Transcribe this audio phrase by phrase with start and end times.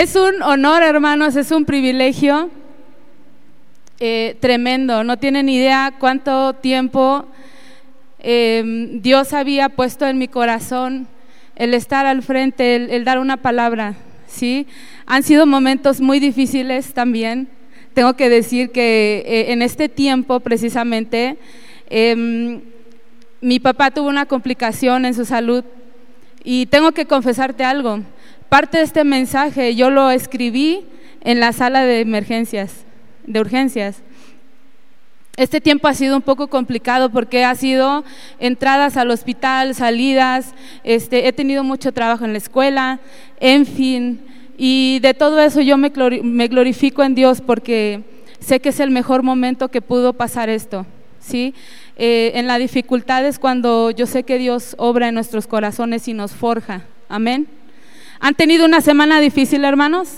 [0.00, 2.48] Es un honor, hermanos, es un privilegio
[3.98, 5.04] eh, tremendo.
[5.04, 7.26] No tienen idea cuánto tiempo
[8.18, 11.06] em, Dios había puesto en mi corazón
[11.54, 13.94] el estar al frente, el, dar una palabra.
[14.26, 14.66] ¿sí?
[15.04, 17.48] Han sido momentos muy difíciles también.
[17.92, 21.36] Tengo que decir que eh, en este tiempo precisamente
[21.90, 22.62] em,
[23.42, 25.62] mi papá tuvo una complicación en su salud
[26.42, 28.00] y tengo que confesarte algo.
[28.50, 30.84] Parte de este mensaje yo lo escribí
[31.20, 32.84] en la sala de emergencias,
[33.24, 34.02] de urgencias.
[35.36, 38.02] Este tiempo ha sido un poco complicado porque ha sido
[38.40, 42.98] entradas al hospital, salidas, este, he tenido mucho trabajo en la escuela,
[43.38, 44.20] en fin,
[44.58, 45.90] y de todo eso yo me
[46.48, 48.02] glorifico en Dios porque
[48.40, 50.86] sé que es el mejor momento que pudo pasar esto,
[51.20, 51.54] ¿sí?
[51.96, 56.14] Eh, en la dificultad es cuando yo sé que Dios obra en nuestros corazones y
[56.14, 56.82] nos forja.
[57.08, 57.59] Amén.
[58.20, 60.10] ¿Han tenido una semana difícil, hermanos?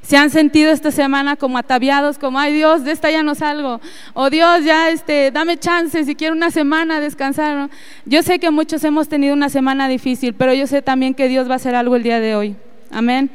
[0.00, 3.80] ¿Se han sentido esta semana como ataviados, como, ay Dios, de esta ya no salgo?
[4.14, 7.68] O Dios, ya este, dame chance si quiero una semana descansar.
[8.04, 11.48] Yo sé que muchos hemos tenido una semana difícil, pero yo sé también que Dios
[11.48, 12.56] va a hacer algo el día de hoy.
[12.90, 13.30] Amén.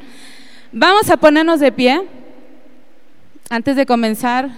[0.72, 2.02] Vamos a ponernos de pie
[3.50, 4.48] antes de comenzar.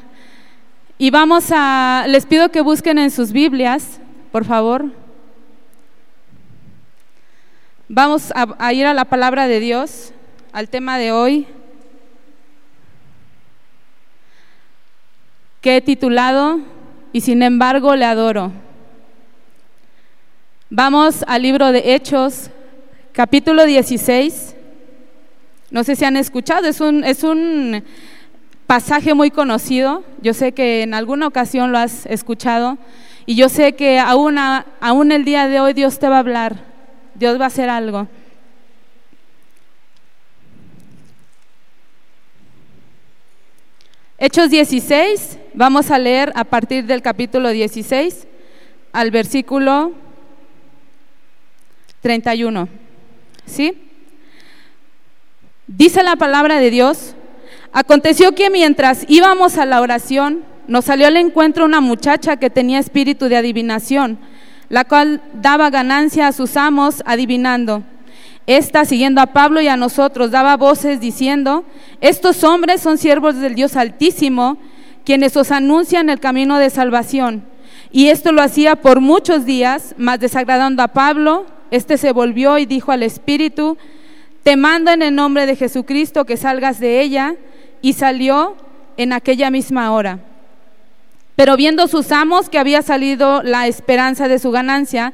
[0.96, 3.98] Y vamos a, les pido que busquen en sus Biblias,
[4.30, 5.03] por favor.
[7.88, 10.14] Vamos a, ir a la palabra de Dios,
[10.52, 11.46] al tema de hoy,
[15.60, 16.60] que he titulado
[17.12, 18.52] Y sin embargo le adoro.
[20.70, 22.48] Vamos al libro de Hechos,
[23.12, 24.56] capítulo 16.
[25.70, 27.84] No sé si han escuchado, es un, es un
[28.66, 32.78] pasaje muy conocido, yo sé que en alguna ocasión lo has escuchado
[33.26, 36.73] y yo sé que aún, aún el día de hoy Dios te va a hablar,
[37.14, 38.06] Dios va a hacer algo.
[44.18, 48.26] Hechos 16, vamos a leer a partir del capítulo 16
[48.92, 49.92] al versículo
[52.00, 52.68] 31.
[53.44, 53.76] ¿Sí?
[55.66, 57.14] Dice la palabra de Dios,
[57.76, 62.78] Aconteció que mientras íbamos a la oración, nos salió al encuentro una muchacha que tenía
[62.78, 64.16] espíritu de adivinación,
[64.68, 67.82] la cual daba ganancia a sus amos adivinando.
[68.46, 71.64] Esta, siguiendo a Pablo y a nosotros, daba voces diciendo,
[72.00, 74.58] estos hombres son siervos del Dios Altísimo,
[75.04, 77.44] quienes os anuncian el camino de salvación.
[77.90, 82.66] Y esto lo hacía por muchos días, mas desagradando a Pablo, este se volvió y
[82.66, 83.78] dijo al Espíritu,
[84.42, 87.36] te mando en el nombre de Jesucristo que salgas de ella
[87.80, 88.56] y salió
[88.96, 90.18] en aquella misma hora.
[91.36, 95.12] Pero viendo sus amos que había salido la esperanza de su ganancia,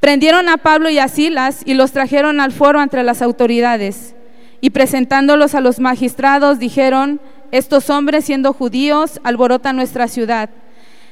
[0.00, 4.14] prendieron a Pablo y a Silas y los trajeron al foro entre las autoridades.
[4.60, 7.20] Y presentándolos a los magistrados, dijeron,
[7.52, 10.50] estos hombres siendo judíos alborotan nuestra ciudad,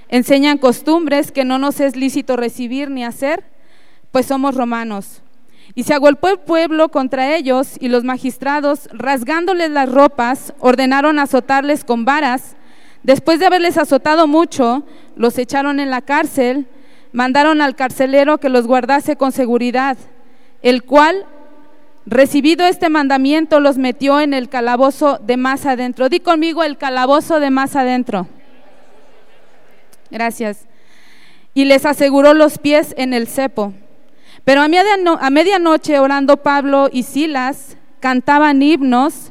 [0.08, 3.44] enseñan costumbres que no nos es lícito recibir ni hacer,
[4.10, 5.22] pues somos romanos.
[5.74, 11.84] Y se agolpó el pueblo contra ellos y los magistrados, rasgándoles las ropas, ordenaron azotarles
[11.84, 12.56] con varas.
[13.06, 14.82] Después de haberles azotado mucho,
[15.14, 16.66] los echaron en la cárcel,
[17.12, 19.96] mandaron al carcelero que los guardase con seguridad,
[20.60, 21.24] el cual,
[22.04, 26.08] recibido este mandamiento, los metió en el calabozo de más adentro.
[26.08, 28.26] Di conmigo el calabozo de más adentro.
[30.10, 30.66] Gracias.
[31.54, 33.72] Y les aseguró los pies en el cepo.
[34.42, 39.30] Pero a, medianoche orando Pablo y Silas cantaban himnos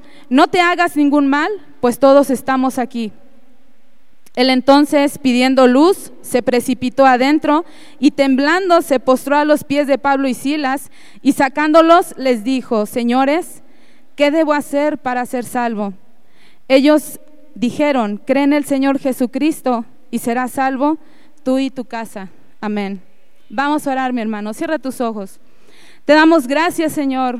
[0.31, 1.51] no te hagas ningún mal,
[1.81, 3.11] pues todos estamos aquí.
[4.37, 7.65] Él entonces, pidiendo luz, se precipitó adentro
[7.99, 10.89] y temblando se postró a los pies de Pablo y Silas
[11.21, 13.61] y sacándolos les dijo, señores,
[14.15, 15.93] ¿qué debo hacer para ser salvo?
[16.69, 17.19] Ellos
[17.53, 20.97] dijeron, cree en el Señor Jesucristo y serás salvo
[21.43, 22.29] tú y tu casa.
[22.61, 23.01] Amén.
[23.49, 24.53] Vamos a orar, mi hermano.
[24.53, 25.41] Cierra tus ojos.
[26.05, 27.39] Te damos gracias, Señor,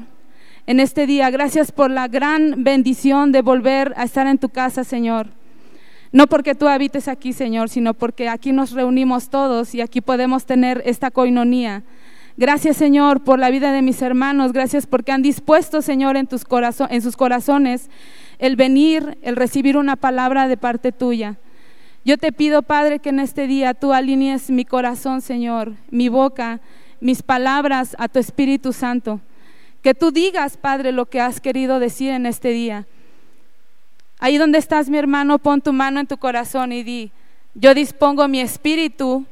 [0.67, 1.29] en este día.
[1.29, 5.27] Gracias por la gran bendición de volver a estar en tu casa, Señor.
[6.11, 10.45] No porque tú habites aquí, Señor, sino porque aquí nos reunimos todos y aquí podemos
[10.45, 11.83] tener esta coinonía.
[12.37, 14.51] Gracias, Señor, por la vida de mis hermanos.
[14.51, 16.43] Gracias porque han dispuesto, Señor, en, tus
[16.89, 17.89] en sus corazones
[18.39, 21.37] el venir, el recibir una palabra de parte tuya.
[22.03, 26.59] Yo te pido, Padre, que en este día tú alinees mi corazón, Señor, mi boca,
[26.99, 29.21] mis palabras a tu Espíritu Santo.
[29.81, 32.85] Que tú digas, Padre, lo que has querido decir en este día.
[34.19, 37.11] Ahí donde estás, mi hermano, pon tu mano en tu corazón y di,
[37.55, 39.25] yo dispongo mi espíritu,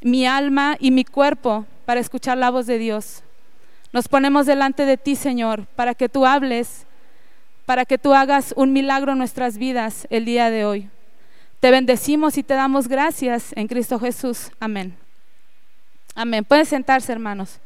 [0.00, 3.22] mi alma y mi cuerpo para escuchar la voz de Dios.
[3.92, 6.86] Nos ponemos delante de ti, Señor, para que tú hables,
[7.66, 10.88] para que tú hagas un milagro en nuestras vidas el día de hoy.
[11.60, 14.50] Te bendecimos y te damos gracias en Cristo Jesús.
[14.58, 14.96] Amén.
[16.14, 16.44] Amén.
[16.44, 17.60] Pueden sentarse, hermanos.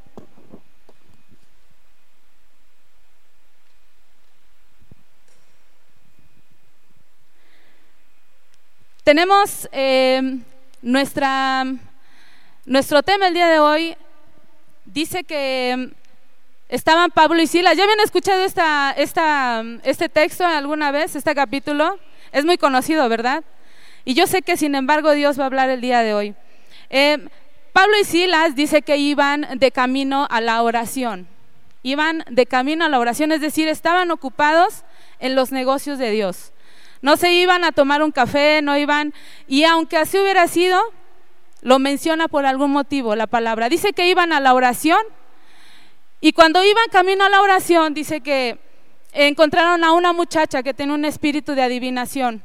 [9.04, 10.38] Tenemos eh,
[10.80, 11.66] nuestra,
[12.64, 13.96] nuestro tema el día de hoy.
[14.86, 15.90] Dice que
[16.70, 17.76] estaban Pablo y Silas.
[17.76, 21.98] ¿Ya habían escuchado esta, esta, este texto alguna vez, este capítulo?
[22.32, 23.44] Es muy conocido, ¿verdad?
[24.06, 26.34] Y yo sé que sin embargo Dios va a hablar el día de hoy.
[26.88, 27.28] Eh,
[27.74, 31.28] Pablo y Silas dice que iban de camino a la oración.
[31.82, 34.82] Iban de camino a la oración, es decir, estaban ocupados
[35.18, 36.53] en los negocios de Dios.
[37.04, 39.12] No se iban a tomar un café, no iban,
[39.46, 40.80] y aunque así hubiera sido,
[41.60, 43.68] lo menciona por algún motivo la palabra.
[43.68, 45.02] Dice que iban a la oración,
[46.22, 48.58] y cuando iban camino a la oración, dice que
[49.12, 52.42] encontraron a una muchacha que tenía un espíritu de adivinación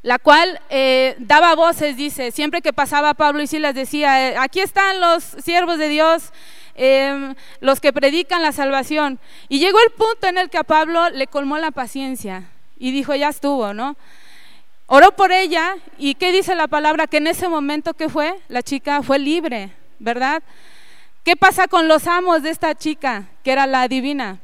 [0.00, 4.58] la cual eh, daba voces, dice, siempre que pasaba Pablo y Silas decía, eh, aquí
[4.58, 6.32] están los siervos de Dios,
[6.74, 9.20] em, los que predican la salvación.
[9.48, 12.51] Y llegó el punto en el que a Pablo le colmó la paciencia
[12.82, 13.96] y dijo, ya estuvo, ¿no?
[14.86, 17.06] Oró por ella y ¿qué dice la palabra?
[17.06, 19.70] Que en ese momento que fue, la chica fue libre,
[20.00, 20.42] ¿verdad?
[21.24, 24.40] ¿Qué pasa con los amos de esta chica, que era la divina?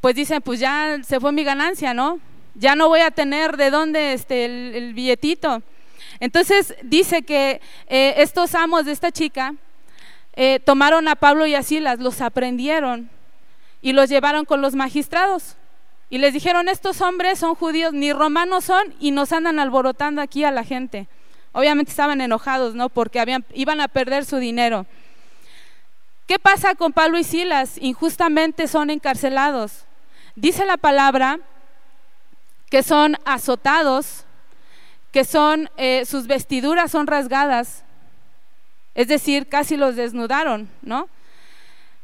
[0.00, 2.18] Pues dicen, pues ya se fue mi ganancia, ¿no?
[2.54, 5.62] ya no voy a tener de dónde este, el, billetito.
[6.20, 9.54] Entonces dice que eh, estos amos de esta chica
[10.34, 13.10] eh, tomaron a Pablo y a Silas, los aprendieron
[13.82, 15.56] y los llevaron con los magistrados.
[16.10, 20.42] Y les dijeron, estos hombres son judíos, ni romanos son, y nos andan alborotando aquí
[20.44, 21.06] a la gente.
[21.52, 22.88] Obviamente estaban enojados, ¿no?
[22.88, 24.86] Porque habían, iban a perder su dinero.
[26.26, 27.78] ¿Qué pasa con Pablo y Silas?
[27.80, 29.84] Injustamente son encarcelados.
[30.34, 31.38] Dice la palabra
[32.70, 34.24] que son azotados,
[35.12, 37.84] que son, eh, sus vestiduras son rasgadas,
[38.94, 41.08] es decir, casi los desnudaron, ¿no?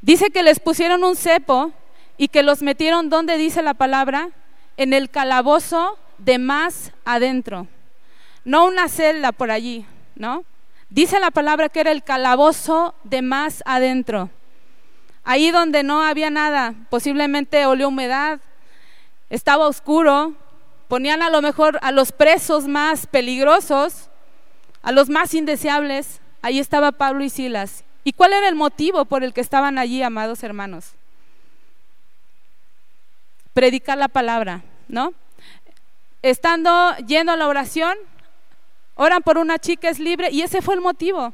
[0.01, 1.73] Dice que les pusieron un cepo
[2.17, 4.31] y que los metieron, donde dice la palabra?
[4.77, 7.67] En el calabozo de más adentro,
[8.45, 10.45] no una celda por allí, ¿no?
[10.91, 14.31] Dice la palabra que era el calabozo de más adentro.
[15.25, 18.41] Ahí donde no había nada, posiblemente olió humedad,
[19.31, 20.37] estaba oscuro,
[20.89, 24.09] Ponían a lo mejor a los presos más peligrosos,
[24.83, 26.21] a los más indeseables.
[26.43, 27.85] Ahí estaba Pablo y Silas.
[28.05, 30.93] ¿Y cuál era el motivo por el que estaban allí, amados hermanos?
[33.57, 35.15] Predicar la palabra, ¿no?
[36.21, 37.97] Estando yendo a la oración,
[38.97, 41.33] oran por una chica, es libre, y ese fue el motivo.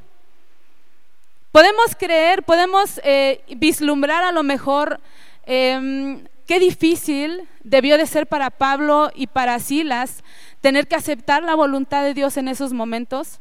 [1.51, 5.01] Podemos creer, podemos eh, vislumbrar a lo mejor
[5.47, 10.23] em, Qué difícil debió de ser para Pablo y para Silas
[10.61, 13.41] tener que aceptar la voluntad de Dios en esos momentos.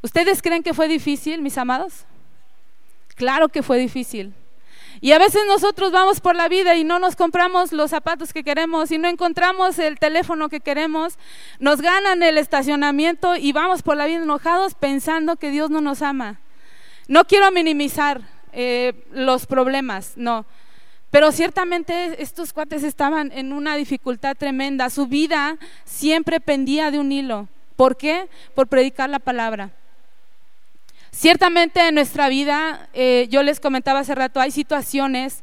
[0.00, 2.04] ¿Ustedes creen que fue difícil, mis amados?
[3.16, 4.32] Claro que fue difícil.
[5.00, 8.44] Y a veces nosotros vamos por la vida y no nos compramos los zapatos que
[8.44, 11.18] queremos y no encontramos el teléfono que queremos,
[11.58, 16.02] nos ganan el estacionamiento y vamos por la vida enojados pensando que Dios no nos
[16.02, 16.40] ama.
[17.08, 18.22] No quiero minimizar
[18.52, 20.46] eh, los problemas, no.
[21.10, 24.90] Pero ciertamente estos cuates estaban en una dificultad tremenda.
[24.90, 27.48] Su vida siempre pendía de un hilo.
[27.76, 28.28] ¿Por qué?
[28.54, 29.70] Por predicar la palabra.
[31.16, 35.42] Ciertamente en nuestra vida, eh, yo les comentaba hace rato, hay situaciones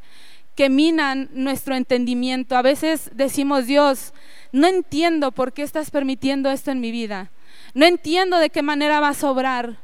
[0.54, 2.56] que minan nuestro entendimiento.
[2.56, 4.14] A veces decimos, Dios,
[4.52, 7.32] no entiendo por qué estás permitiendo esto en mi vida.
[7.74, 9.78] No entiendo de qué manera vas a obrar.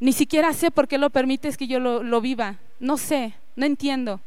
[0.00, 2.56] Ni siquiera sé por qué lo permites que yo lo viva.
[2.80, 4.20] No sé, no entiendo.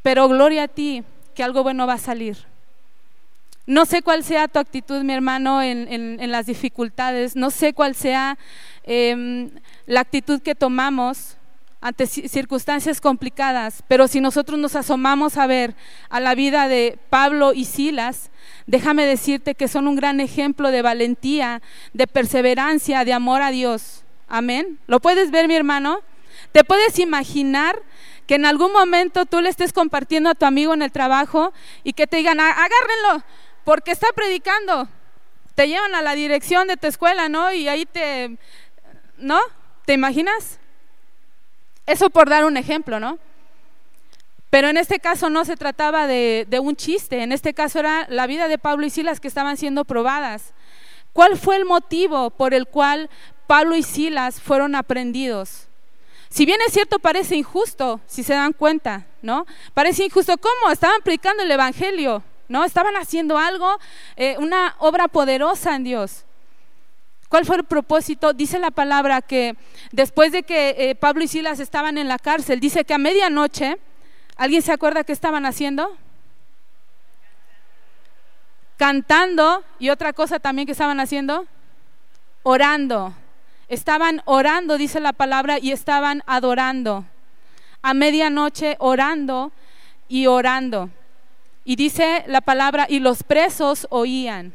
[0.00, 1.04] Pero gloria a ti,
[1.34, 2.38] que algo bueno va a salir.
[3.68, 7.36] No sé cuál sea tu actitud, mi hermano, en, las dificultades.
[7.36, 8.38] No sé cuál sea
[8.82, 9.50] em,
[9.84, 11.36] la actitud que tomamos
[11.82, 13.84] ante circunstancias complicadas.
[13.86, 15.74] Pero si nosotros nos asomamos a ver
[16.08, 18.30] a la vida de Pablo y Silas,
[18.66, 21.60] déjame decirte que son un gran ejemplo de valentía,
[21.92, 24.02] de perseverancia, de amor a Dios.
[24.28, 24.78] Amén.
[24.86, 26.00] ¿Lo puedes ver, mi hermano?
[26.52, 27.82] ¿Te puedes imaginar
[28.26, 31.52] que en algún momento tú le estés compartiendo a tu amigo en el trabajo
[31.84, 33.24] y que te digan, agárrenlo,
[33.68, 34.88] porque está predicando.
[35.54, 37.52] Te llevan a la dirección de tu escuela, ¿no?
[37.52, 38.38] Y ahí te,
[39.18, 39.38] ¿no?
[39.84, 40.58] ¿Te imaginas?
[41.84, 43.18] Eso por dar un ejemplo, ¿no?
[44.48, 48.26] Pero en este caso no se trataba de, un chiste, en este caso era la
[48.26, 50.54] vida de Pablo y Silas que estaban siendo probadas.
[51.12, 53.10] ¿Cuál fue el motivo por el cual
[53.46, 55.68] Pablo y Silas fueron aprendidos?
[56.30, 59.44] Si bien es cierto, parece injusto, si se dan cuenta, ¿no?
[59.74, 60.38] Parece injusto.
[60.38, 60.72] ¿Cómo?
[60.72, 62.64] Estaban predicando el Evangelio, ¿no?
[62.64, 63.78] Estaban haciendo algo,
[64.16, 66.24] eh, una obra poderosa en Dios.
[67.28, 68.32] ¿Cuál fue el propósito?
[68.32, 69.56] Dice la palabra que
[69.92, 73.78] después de que eh, Pablo y Silas estaban en la cárcel, dice que a medianoche
[74.38, 75.96] ¿Alguien se acuerda qué estaban haciendo?
[78.76, 81.44] Cantando y otra cosa también que estaban haciendo,
[82.44, 83.12] orando.
[83.66, 87.04] Estaban orando, dice la palabra, y estaban adorando.
[87.82, 89.50] A medianoche orando
[90.06, 90.88] y orando.
[91.64, 94.54] Y dice la palabra, y los presos oían.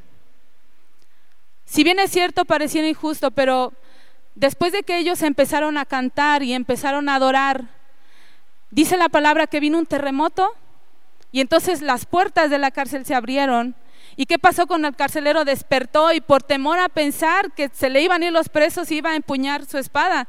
[1.65, 3.74] Si bien es cierto, parecía injusto, pero
[4.36, 7.67] después de que ellos empezaron a cantar y empezaron a adorar,
[8.74, 10.51] Dice la palabra que vino un terremoto
[11.31, 13.75] y entonces las puertas de la cárcel se abrieron.
[14.15, 15.45] ¿Y qué pasó con el carcelero?
[15.45, 19.12] Despertó y por temor a pensar que se le iban a ir los presos iba
[19.12, 20.27] a empuñar su espada.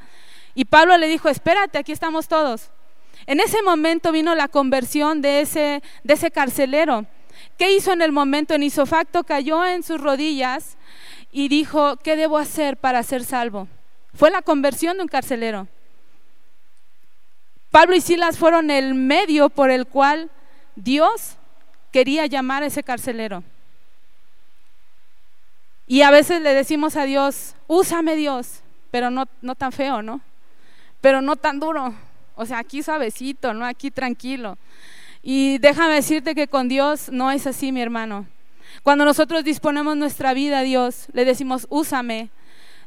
[0.55, 2.71] Y Pablo le dijo, espérate, aquí estamos todos.
[3.27, 7.07] En ese momento vino la conversión de ese, de ese carcelero.
[7.59, 8.55] ¿Qué hizo en el momento?
[8.55, 10.77] En isofacto cayó en sus rodillas
[11.33, 13.69] y dijo, ¿qué debo hacer para ser salvo?
[14.15, 15.67] Fue la conversión de un carcelero.
[17.71, 20.31] Pablo y Silas fueron el medio por el cual
[20.77, 21.37] Dios
[21.91, 23.43] quería llamar a ese carcelero.
[25.87, 30.21] Y a veces le decimos a Dios, úsame Dios, pero no, no tan feo, ¿no?
[31.01, 31.95] Pero no tan duro.
[32.35, 33.65] O sea, aquí suavecito, ¿no?
[33.65, 34.59] Aquí tranquilo.
[35.23, 38.27] Y déjame decirte que con Dios no es así, mi hermano.
[38.83, 42.31] Cuando nosotros disponemos nuestra vida a Dios, le decimos, úsame.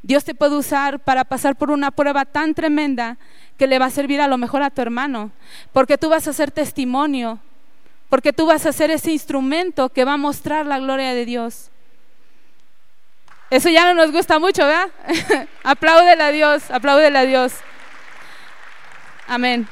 [0.04, 3.18] Dios te puede usar para pasar por una prueba tan tremenda
[3.58, 5.32] que le va a servir a lo mejor a tu hermano,
[5.74, 7.40] porque tú vas a ser testimonio,
[8.10, 11.72] porque tú vas a ser ese instrumento que va a mostrar la gloria de Dios.
[13.50, 14.90] Eso ya no nos gusta mucho, ¿verdad?
[15.64, 17.54] apláudele a Dios, apláudele a Dios.
[19.28, 19.68] Amén.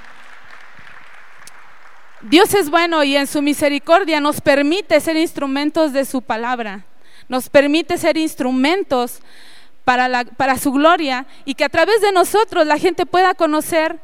[2.21, 6.85] Dios es bueno y en su misericordia nos permite ser instrumentos de su palabra.
[7.29, 9.21] Nos permite ser instrumentos
[9.85, 14.00] para, para su gloria y que a través de nosotros la gente pueda conocer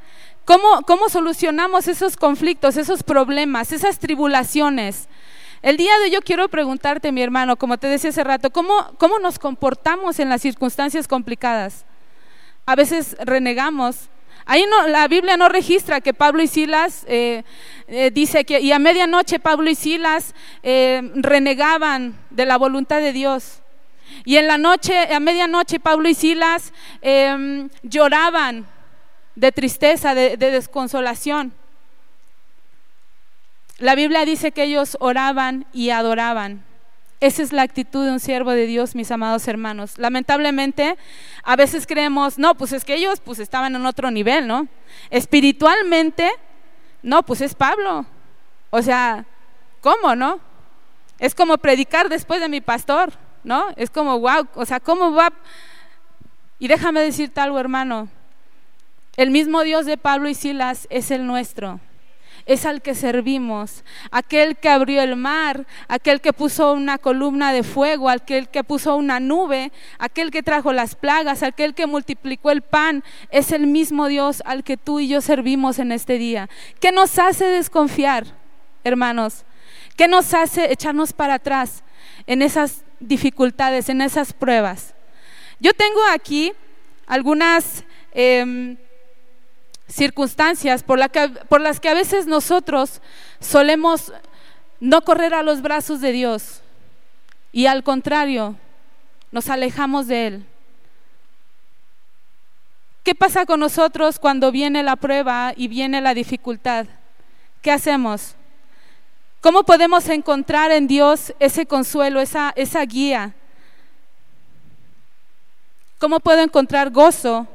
[0.46, 5.10] cómo, cómo solucionamos esos conflictos, esos problemas, esas tribulaciones.
[5.62, 8.94] El día de hoy yo quiero preguntarte, mi hermano, como te decía hace rato, ¿cómo,
[8.98, 11.86] cómo nos comportamos en las circunstancias complicadas?
[12.66, 14.10] A veces renegamos.
[14.52, 17.44] Ahí no, la Biblia no registra que Pablo y Silas, eh,
[17.88, 23.14] eh, dice que, y a medianoche Pablo y Silas eh, renegaban de la voluntad de
[23.14, 23.62] Dios.
[24.26, 26.74] Y en la noche, a medianoche, Pablo y Silas
[27.82, 28.68] lloraban
[29.36, 31.54] de tristeza, de desconsolación.
[33.78, 36.66] La Biblia dice que ellos oraban y adoraban.
[37.22, 39.98] Esa es la actitud de un siervo de Dios, mis amados hermanos.
[39.98, 40.98] Lamentablemente,
[41.44, 44.68] a veces creemos, no, pues es que ellos pues estaban en otro nivel, ¿no?
[45.10, 46.30] Espiritualmente,
[47.02, 48.06] no, pues es Pablo.
[48.70, 49.26] O sea,
[49.80, 50.40] ¿cómo, no?
[51.20, 53.14] Es como predicar después de mi pastor.
[53.44, 53.68] ¿no?
[53.76, 55.32] Es como, wow, o sea, ¿cómo va?
[56.60, 58.08] Y déjame decirte algo, hermano.
[59.18, 61.80] El mismo Dios de Pablo y Silas es el nuestro.
[62.52, 67.64] Es al que servimos, aquel que abrió el mar, aquel que puso una columna de
[67.64, 72.62] fuego, aquel que puso una nube, aquel que trajo las plagas, aquel que multiplicó el
[72.62, 76.50] pan, es el mismo Dios al que tú y yo servimos en este día.
[76.80, 78.26] ¿Qué nos hace desconfiar,
[78.84, 79.46] hermanos?
[79.96, 81.84] ¿Qué nos hace echarnos para atrás
[82.28, 84.94] en esas dificultades, en esas pruebas.
[85.60, 86.54] Yo tengo aquí
[87.08, 88.78] algunas em,
[89.92, 91.00] circunstancias por,
[91.50, 93.02] por las que a veces nosotros
[93.40, 94.14] solemos
[94.80, 96.62] no correr a los brazos de Dios
[97.52, 98.56] y al contrario,
[99.32, 100.46] nos alejamos de Él.
[103.04, 106.86] ¿Qué pasa con nosotros cuando viene la prueba y viene la dificultad?
[107.62, 108.36] ¿Qué hacemos?
[109.42, 113.34] ¿Cómo podemos encontrar en Dios ese consuelo, esa, esa guía?
[115.98, 117.48] ¿Cómo puedo encontrar gozo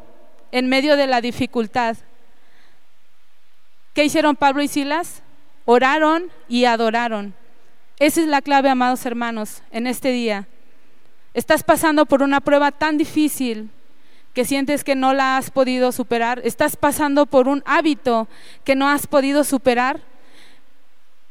[0.50, 1.96] en medio de la dificultad?
[3.96, 5.22] ¿Qué hicieron Pablo y Silas?
[5.64, 7.32] Oraron y adoraron.
[7.98, 10.46] Esa es la clave, amados hermanos, en este día.
[11.32, 13.70] Estás pasando por una prueba tan difícil
[14.34, 18.28] que sientes que no la has podido superar, estás pasando por un hábito
[18.64, 20.02] que no has podido superar,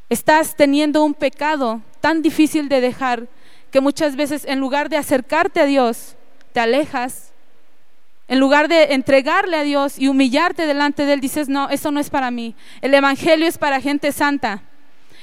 [0.09, 3.27] estás teniendo un pecado tan difícil de dejar
[3.69, 6.15] que muchas veces en lugar de acercarte a Dios,
[6.51, 7.31] te alejas.
[8.27, 11.99] En lugar de entregarle a Dios y humillarte delante de Él, dices, no, eso no
[11.99, 12.55] es para mí.
[12.81, 14.63] El Evangelio es para gente santa.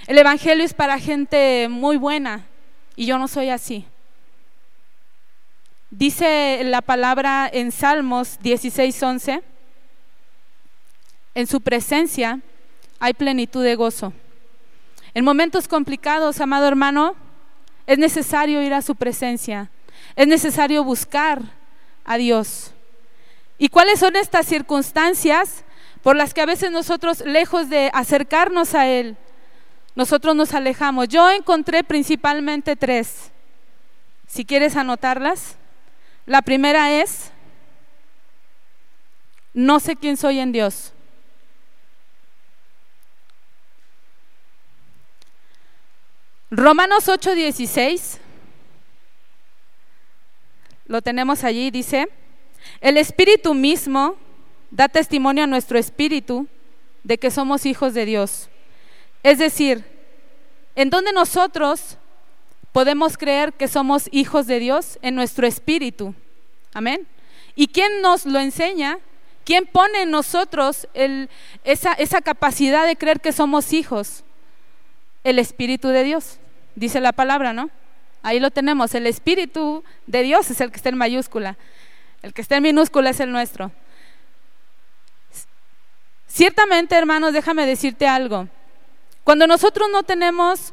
[0.06, 2.47] El Evangelio es para gente muy buena.
[2.94, 3.87] Y yo no soy así.
[5.90, 9.42] Dice la palabra en Salmos 16:11,
[11.35, 12.40] en su presencia
[12.99, 14.14] hay plenitud de gozo.
[15.12, 17.14] En momentos complicados, amado hermano,
[17.87, 19.71] es necesario ir a su presencia,
[20.16, 21.42] es necesario buscar
[22.04, 22.73] a Dios.
[23.62, 25.62] ¿Y cuáles son estas circunstancias
[26.02, 29.16] por las que a veces nosotros, lejos de acercarnos a Él,
[29.95, 31.07] nosotros nos alejamos?
[31.07, 33.31] Yo encontré principalmente tres.
[34.26, 35.59] Si quieres anotarlas.
[36.26, 37.31] La primera es,
[39.54, 40.92] no sé quién soy en Dios.
[46.50, 48.19] Romanos 8:16,
[50.87, 52.09] lo tenemos allí, dice,
[52.82, 54.16] el Espíritu mismo
[54.70, 56.48] da testimonio a nuestro espíritu
[57.04, 58.48] de que somos hijos de Dios.
[59.22, 59.84] Es decir,
[60.74, 61.96] en donde nosotros
[62.72, 66.14] podemos creer que somos hijos de Dios en nuestro espíritu.
[66.74, 67.06] Amén.
[67.54, 68.98] ¿Y quién nos lo enseña?
[69.44, 70.88] ¿Quién pone en nosotros
[71.64, 74.24] esa, esa capacidad de creer que somos hijos?
[75.24, 76.38] El Espíritu de Dios
[76.74, 77.70] dice la palabra, ¿no?
[78.22, 81.58] Ahí lo tenemos, el Espíritu de Dios es el que está en mayúscula,
[82.23, 83.71] el que está en minúscula es el nuestro.
[86.26, 88.49] Ciertamente, hermanos, déjame decirte algo.
[89.25, 90.73] Cuando nosotros no tenemos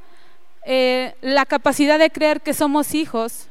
[0.65, 3.47] eh, la capacidad de creer que somos hijos,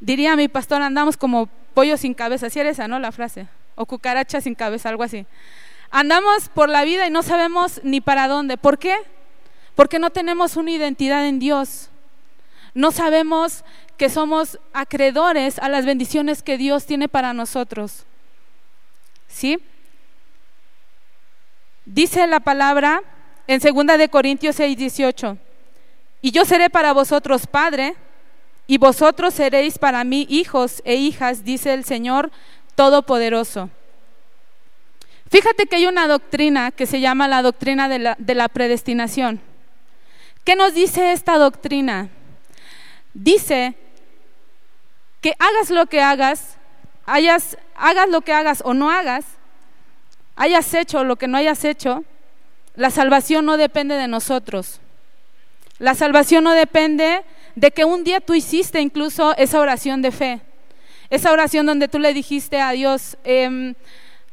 [0.00, 2.98] diría mi pastor, andamos como pollo sin cabeza, si era esa, ¿no?
[2.98, 5.26] La frase, o cucaracha sin cabeza, algo así.
[5.90, 8.56] Andamos por la vida y no sabemos ni para dónde.
[8.56, 8.96] ¿Por qué?
[9.74, 11.90] porque no tenemos una identidad en Dios.
[12.74, 13.64] No sabemos
[13.96, 18.04] que somos acreedores a las bendiciones que Dios tiene para nosotros.
[19.28, 19.58] ¿Sí?
[21.84, 23.02] Dice la palabra
[23.46, 25.38] en 2 de Corintios 6, 18.
[26.22, 27.94] Y yo seré para vosotros padre,
[28.66, 32.30] y vosotros seréis para mí hijos e hijas, dice el Señor
[32.74, 33.70] Todopoderoso.
[35.30, 39.40] Fíjate que hay una doctrina que se llama la doctrina de la, de la predestinación.
[40.44, 42.08] ¿Qué nos dice esta doctrina?
[43.14, 43.74] Dice
[45.20, 46.58] que hagas lo que hagas,
[47.06, 47.56] hagas
[48.10, 49.24] lo que hagas o no hagas,
[50.36, 52.04] hayas hecho lo que no hayas hecho,
[52.74, 54.80] la salvación no depende de nosotros.
[55.78, 57.24] La salvación no depende
[57.54, 60.40] de que un día tú hiciste incluso esa oración de fe,
[61.08, 63.74] esa oración donde tú le dijiste a Dios, em,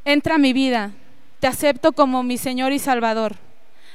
[0.05, 0.91] entra a mi vida,
[1.39, 3.35] te acepto como mi Señor y Salvador.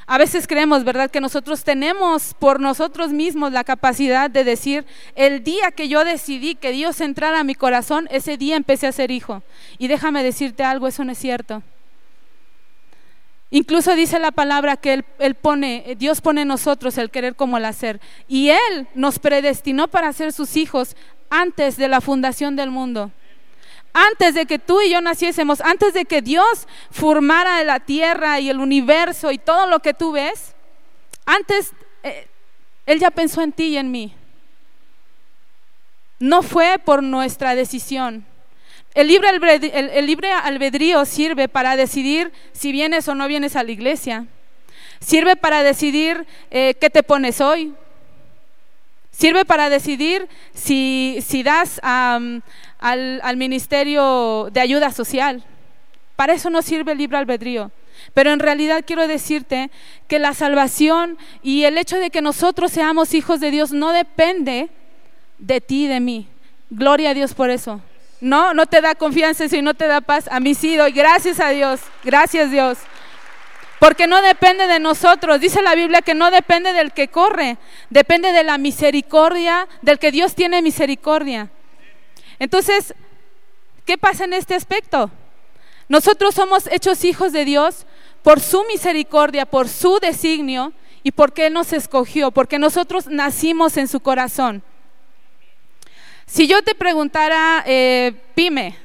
[0.08, 5.42] A veces creemos, ¿verdad?, que nosotros tenemos por nosotros mismos la capacidad de decir, el
[5.42, 9.10] día que yo decidí que Dios entrara a mi corazón, ese día empecé a ser
[9.10, 9.42] hijo.
[9.78, 11.64] Y déjame decirte algo, eso no es cierto.
[13.50, 17.64] Incluso dice la palabra que él, pone, Dios pone en nosotros el querer como el
[17.64, 18.00] hacer.
[18.28, 20.96] Y Él nos predestinó para ser sus hijos
[21.30, 23.10] antes de la fundación del mundo
[23.96, 28.50] antes de que tú y yo naciésemos, antes de que Dios formara la tierra y
[28.50, 30.54] el universo y todo lo que tú ves,
[31.24, 32.28] antes eh,
[32.84, 34.14] Él ya pensó en ti y en mí.
[36.18, 38.26] No fue por nuestra decisión.
[38.92, 44.26] El libre, albedrío sirve para decidir si vienes o no vienes a la iglesia.
[45.00, 47.72] Sirve para decidir eh, qué te pones hoy.
[49.10, 52.20] Sirve para decidir si, si das a
[52.78, 55.44] al, Ministerio de Ayuda Social.
[56.16, 57.70] Para eso no sirve el libre albedrío.
[58.14, 59.70] Pero en realidad quiero decirte
[60.06, 64.68] que la salvación y el hecho de que nosotros seamos hijos de Dios no depende
[65.38, 66.28] de ti de mí.
[66.70, 67.80] Gloria a Dios por eso.
[68.20, 70.28] No, no te da confianza si no te da paz.
[70.30, 70.92] A mí sí doy.
[70.92, 71.80] Gracias a Dios.
[72.04, 72.78] Gracias Dios.
[73.78, 75.40] Porque no depende de nosotros.
[75.40, 77.58] Dice la Biblia que no depende del que corre.
[77.90, 81.50] Depende de la misericordia, del que Dios tiene misericordia.
[82.38, 82.94] Entonces,
[83.84, 85.10] ¿qué pasa en este aspecto?
[85.88, 87.86] Nosotros somos hechos hijos de Dios
[88.22, 90.72] por su misericordia, por su designio
[91.02, 94.62] y porque Él nos escogió, porque nosotros nacimos en su corazón.
[96.26, 98.76] Si yo te preguntara, eh, Pime,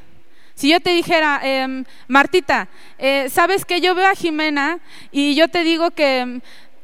[0.54, 4.80] si yo te dijera, em, Martita, eh, ¿sabes que yo veo a Jimena
[5.12, 6.42] y yo te digo que em,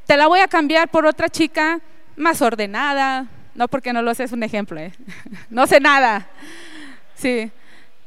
[0.08, 1.80] te la voy a cambiar por otra chica
[2.16, 4.94] más ordenada, no porque no lo sé, un ejemplo, ¿eh?
[5.50, 6.30] no sé nada.
[7.16, 7.52] Sí.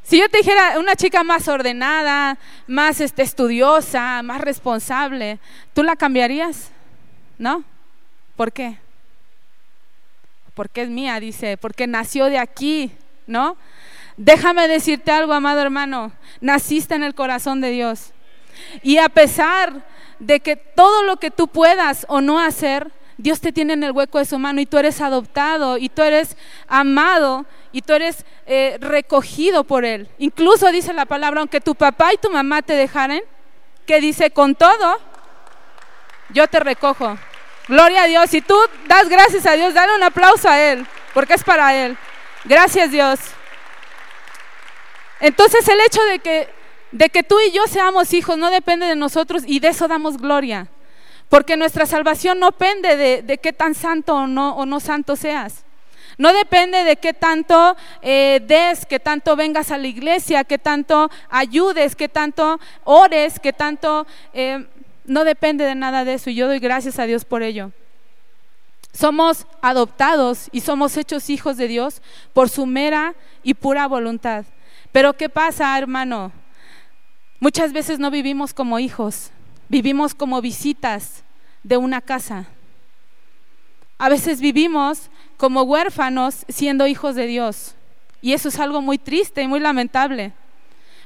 [0.05, 5.41] Si yo te dijera una chica más ordenada, más este, estudiosa, más responsable,
[5.75, 6.71] ¿tú la cambiarías?
[7.37, 7.65] ¿No?
[8.37, 8.79] ¿Por qué?
[10.55, 12.93] Porque es mía, dice, porque nació de aquí,
[13.27, 13.57] ¿no?
[14.17, 18.13] Déjame decirte algo, amado hermano, naciste en el corazón de Dios.
[18.85, 19.85] Y a pesar
[20.21, 23.93] de que todo lo que tú puedas o no hacer, Dios te tiene en el
[23.93, 28.25] hueco de su mano y tú eres adoptado y tú eres amado y tú eres
[28.47, 30.09] eh, recogido por Él.
[30.19, 33.23] Incluso dice la palabra, aunque tu papá y tu mamá te dejaren,
[33.87, 34.99] que dice, con todo,
[36.31, 37.19] yo te recojo.
[37.69, 38.31] Gloria a Dios.
[38.31, 38.57] Si tú
[38.87, 41.97] das gracias a Dios, dale un aplauso a Él, porque es para Él.
[42.45, 43.21] Gracias Dios.
[45.21, 46.49] Entonces el hecho de que,
[46.93, 50.17] de que tú y yo seamos hijos no depende de nosotros y de eso damos
[50.17, 50.69] gloria.
[51.31, 55.65] Porque nuestra salvación no depende de, qué tan santo o no, o no santo seas.
[56.19, 61.09] No depende de qué tanto eh, des, qué tanto vengas a la iglesia, qué tanto
[61.31, 64.07] ayudes, qué tanto ores, qué tanto...
[64.35, 64.67] Eh,
[65.07, 67.71] no depende de nada de eso y yo doy gracias a Dios por ello.
[68.93, 73.15] Somos adoptados y somos hechos hijos de Dios por su mera
[73.45, 74.45] y pura voluntad.
[74.91, 76.33] Pero ¿qué pasa, hermano?
[77.39, 79.31] Muchas veces no vivimos como hijos,
[79.71, 81.23] vivimos como visitas
[81.63, 82.47] de una casa.
[83.99, 87.77] A veces vivimos como huérfanos siendo hijos de Dios.
[88.21, 90.33] Y eso es algo muy triste y muy lamentable.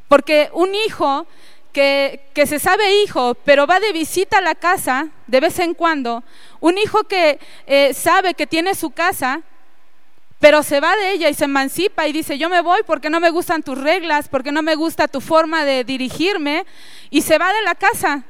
[0.09, 1.27] Porque un hijo
[1.73, 6.25] que, se sabe hijo, pero va de visita a la casa de vez en cuando,
[6.61, 9.43] un hijo que eh, sabe que tiene su casa,
[10.39, 13.21] pero se va de ella y se emancipa y dice, yo me voy porque no
[13.21, 16.65] me gustan tus reglas, porque no me gusta tu forma de dirigirme,
[17.11, 18.25] y se va de la casa,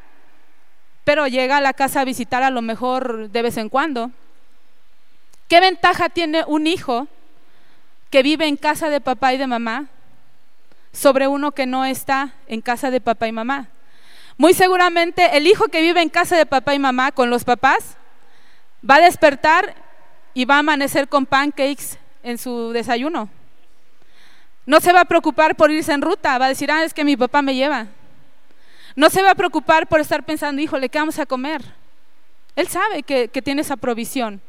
[1.04, 4.10] pero llega a la casa a visitar a lo mejor de vez en cuando.
[5.48, 7.06] ¿Qué ventaja tiene un hijo
[8.10, 9.86] que vive en casa de papá y de mamá
[10.92, 13.68] sobre uno que no está en casa de papá y mamá.
[14.36, 17.96] Muy seguramente el hijo que vive en casa de papá y mamá con los papás
[18.88, 19.74] va a despertar
[20.32, 23.28] y va a amanecer con pancakes en su desayuno.
[24.66, 27.04] No se va a preocupar por irse en ruta, va a decir, ah, es que
[27.04, 27.88] mi papá me lleva.
[28.96, 31.62] No se va a preocupar por estar pensando, híjole, ¿qué vamos a comer?
[32.54, 34.40] Él sabe que, que tiene esa provisión.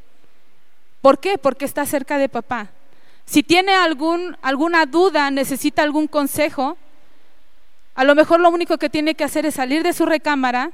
[1.01, 1.37] ¿Por qué?
[1.37, 2.69] Porque está cerca de papá.
[3.25, 6.77] Si tiene algún, alguna duda, necesita algún consejo,
[7.95, 10.71] a lo mejor lo único que tiene que hacer es salir de su recámara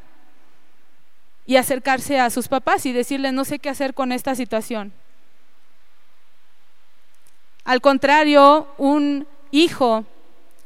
[1.46, 4.92] y acercarse a sus papás y decirles, no sé qué hacer con esta situación.
[7.64, 10.06] Al contrario, un hijo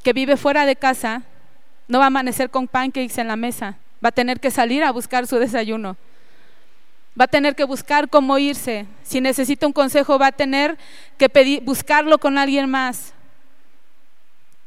[0.04, 1.24] que vive fuera de casa
[1.88, 4.92] no va a amanecer con pancakes en la mesa, va a tener que salir a
[4.92, 5.98] buscar su desayuno
[7.20, 8.86] va a tener que buscar cómo irse.
[9.04, 10.78] Si necesita un consejo, va a tener
[11.18, 13.14] que pedir, buscarlo con alguien más.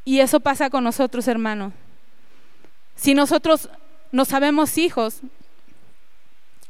[0.04, 1.72] Y eso pasa con nosotros, hermano.
[2.96, 3.68] Si nosotros
[4.10, 5.20] no sabemos hijos,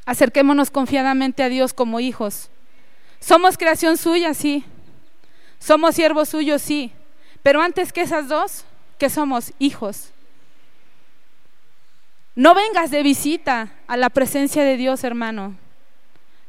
[0.04, 2.50] acerquémonos confiadamente a Dios como hijos.
[3.20, 4.64] Somos creación suya, sí.
[5.60, 6.92] Somos siervos suyos, sí.
[7.42, 8.64] Pero antes que esas dos,
[8.98, 10.10] que somos hijos.
[12.38, 15.56] No vengas de visita a la presencia de Dios, hermano.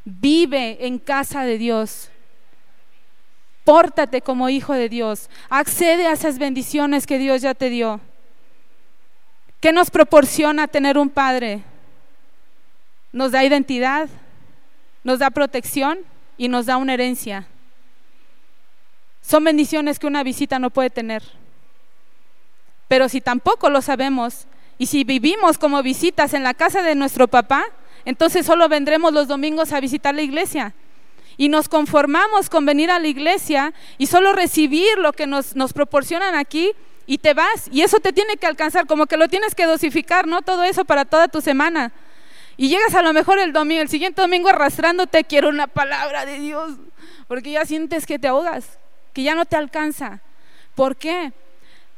[0.06, 2.12] Vive en casa de Dios.
[3.64, 5.32] Pórtate como hijo de Dios.
[5.50, 8.02] Accede a esas bendiciones que Dios ya te dio.
[9.60, 11.64] ¿Qué nos proporciona tener un padre?
[13.12, 14.10] Nos da identidad,
[15.04, 15.98] nos da protección
[16.38, 17.48] y nos da una herencia.
[19.24, 21.24] Son bendiciones que una visita no puede tener.
[22.88, 24.46] Pero si tampoco lo sabemos
[24.80, 27.66] y si vivimos como visitas en la casa de nuestro papá,
[28.06, 30.74] entonces solo vendremos los domingos a visitar la iglesia.
[31.36, 35.74] Y nos conformamos con venir a la iglesia y solo recibir lo que nos, nos
[35.74, 36.72] proporcionan aquí
[37.06, 37.68] y te vas.
[37.72, 40.42] Y eso te tiene que alcanzar, como que lo tienes que dosificar, ¿no?
[40.42, 41.92] Todo eso para toda tu semana.
[42.56, 46.40] Y llegas a lo mejor el domingo, el siguiente domingo arrastrándote, quiero una palabra de
[46.40, 46.72] Dios,
[47.28, 48.80] porque ya sientes que te ahogas,
[49.14, 50.22] que ya no te alcanza.
[50.76, 51.34] ¿Por qué?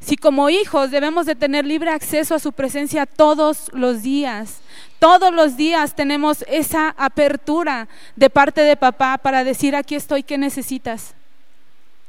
[0.02, 4.62] Si como hijos debemos de tener libre acceso a su presencia todos los días,
[4.98, 10.40] todos los días tenemos esa apertura de parte de papá para decir, aquí estoy, ¿qué
[10.40, 11.14] necesitas?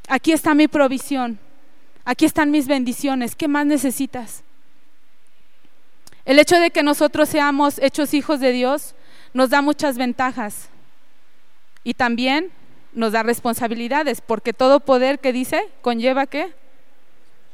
[0.08, 1.38] Aquí está mi provisión,
[2.04, 4.42] aquí están mis bendiciones, ¿qué más necesitas?
[6.24, 8.94] El hecho de que nosotros seamos hechos hijos de Dios
[9.34, 10.70] nos da muchas ventajas
[11.84, 12.50] y también
[12.94, 16.54] nos da responsabilidades, porque todo poder que dice conlleva qué?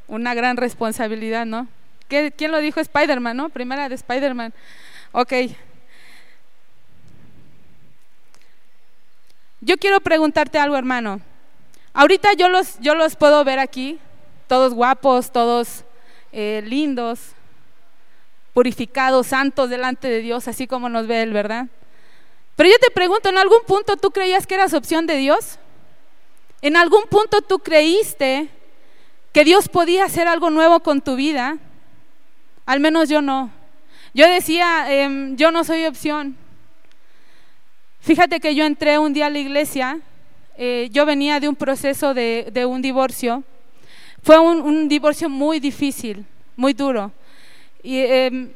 [0.09, 1.69] Una gran responsabilidad, ¿no?
[2.09, 2.81] ¿Quién lo dijo?
[2.81, 3.49] Spider-Man, ¿no?
[3.51, 4.53] Primera de Spider-Man.
[5.13, 5.33] Ok.
[9.61, 11.21] Yo quiero preguntarte algo, hermano.
[11.93, 13.99] Ahorita yo los, yo los puedo ver aquí
[14.47, 15.85] todos guapos, todos
[16.33, 17.19] eh, lindos,
[18.55, 21.67] purificados, santos delante de Dios, así como nos ve Él, ¿verdad?
[22.57, 25.59] Pero yo te pregunto, ¿en algún punto tú creías que eras opción de Dios?
[26.63, 28.49] ¿En algún punto tú creíste
[29.33, 31.59] que Dios podía hacer algo nuevo con tu vida?
[32.67, 33.51] Al menos yo no.
[34.15, 36.37] Yo decía, em, yo no soy opción.
[38.01, 40.01] Fíjate que yo entré un día a la iglesia,
[40.57, 43.45] eh, yo venía de un proceso de, un divorcio.
[44.23, 46.25] Fue un, divorcio muy difícil,
[46.57, 47.13] muy duro.
[47.83, 48.53] Y, em,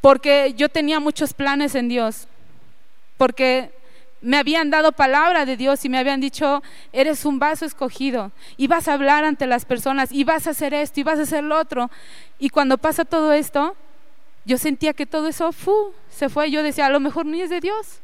[0.00, 2.28] porque yo tenía muchos planes en Dios
[3.18, 3.72] porque
[4.20, 8.66] me habían dado palabra de Dios y me habían dicho, eres un vaso escogido y
[8.66, 11.44] vas a hablar ante las personas y vas a hacer esto y vas a hacer
[11.44, 11.90] lo otro.
[12.38, 13.76] Y cuando pasa todo esto,
[14.44, 15.50] yo sentía que todo eso
[16.08, 16.50] se fue.
[16.50, 18.00] Yo decía, a lo mejor ni es de Dios.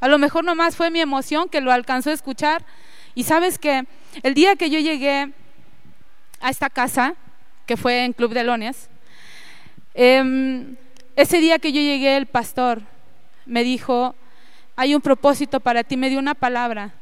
[0.00, 2.64] A lo mejor nomás fue mi emoción que lo alcanzó a escuchar.
[3.14, 3.84] Y sabes que
[4.22, 5.32] el día que yo llegué
[6.40, 7.14] a esta casa,
[7.66, 8.88] que fue en Club de Lonias,
[9.94, 10.76] em,
[11.16, 12.82] ese día que yo llegué, el pastor
[13.44, 14.14] me dijo,
[14.78, 16.92] hay un propósito para ti, me dio una palabra.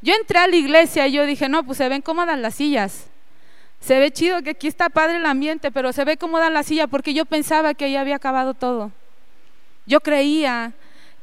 [0.00, 3.06] Yo entré a la iglesia y yo dije, no, pues se ven cómodas las sillas.
[3.80, 6.86] Se ve chido que aquí está padre el ambiente, pero se ve cómoda la silla
[6.86, 8.92] porque yo pensaba que ya había acabado todo.
[9.84, 10.74] Yo creía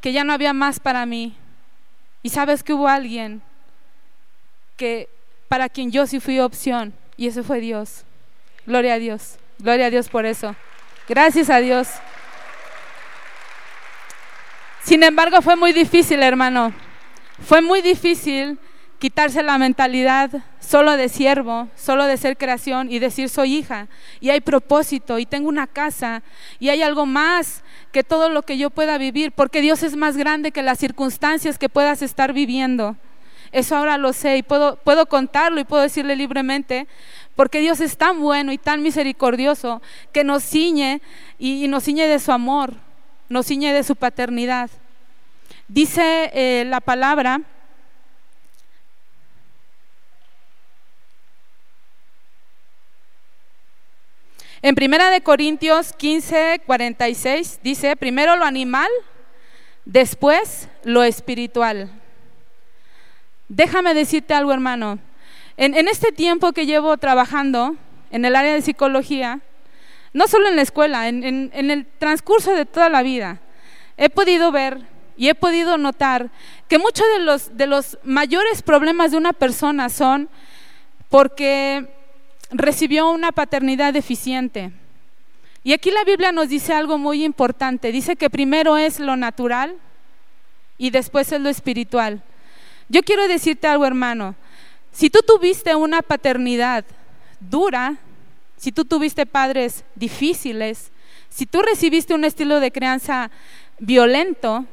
[0.02, 1.34] que ya no había más para mí.
[2.24, 3.41] Y sabes que hubo alguien
[4.76, 5.08] que
[5.47, 8.04] para quien yo sí fui opción y ese fue Dios.
[8.65, 9.38] Gloria a Dios.
[9.60, 10.58] Gloria a Dios por eso.
[11.08, 11.88] Gracias a Dios.
[14.84, 16.74] Sin embargo, fue muy difícil, hermano.
[17.39, 18.58] Fue muy difícil
[18.98, 23.88] quitarse la mentalidad solo de siervo, solo de ser creación y decir soy hija
[24.20, 26.22] y hay propósito y tengo una casa
[26.60, 30.17] y hay algo más que todo lo que yo pueda vivir, porque Dios es más
[30.17, 32.96] grande que las circunstancias que puedas estar viviendo.
[33.52, 36.88] Eso ahora lo sé y puedo, puedo contarlo y puedo decirle libremente,
[37.36, 41.02] porque Dios es tan bueno y tan misericordioso que nos ciñe
[41.38, 42.76] y, y nos ciñe de su amor
[43.32, 44.70] nos ciñe de su paternidad.
[45.67, 47.41] Dice eh, la palabra,
[54.62, 58.89] en Primera de Corintios 15, 46 dice, primero lo animal,
[59.86, 61.89] después lo espiritual.
[63.48, 65.00] Déjame decirte algo, hermano.
[65.58, 67.76] En, este tiempo que llevo trabajando
[68.12, 69.41] en el área de psicología,
[70.13, 73.39] no solo en la escuela, en, el transcurso de toda la vida,
[73.97, 74.80] he podido ver
[75.15, 76.30] y he podido notar
[76.67, 80.30] que muchos de los, de los mayores problemas de una persona son
[81.10, 81.88] porque
[82.50, 84.71] recibió una paternidad deficiente.
[85.63, 87.91] Y aquí la Biblia nos dice algo muy importante.
[87.91, 89.76] Dice que primero es lo natural
[90.78, 92.24] y después es lo espiritual.
[92.89, 94.36] Yo quiero decirte algo, hermano.
[94.91, 96.84] Si tú tuviste una paternidad
[97.39, 97.97] dura,
[98.62, 100.91] si tú tuviste padres difíciles,
[101.30, 103.32] si tú recibiste un estilo de crianza
[103.80, 104.67] violento,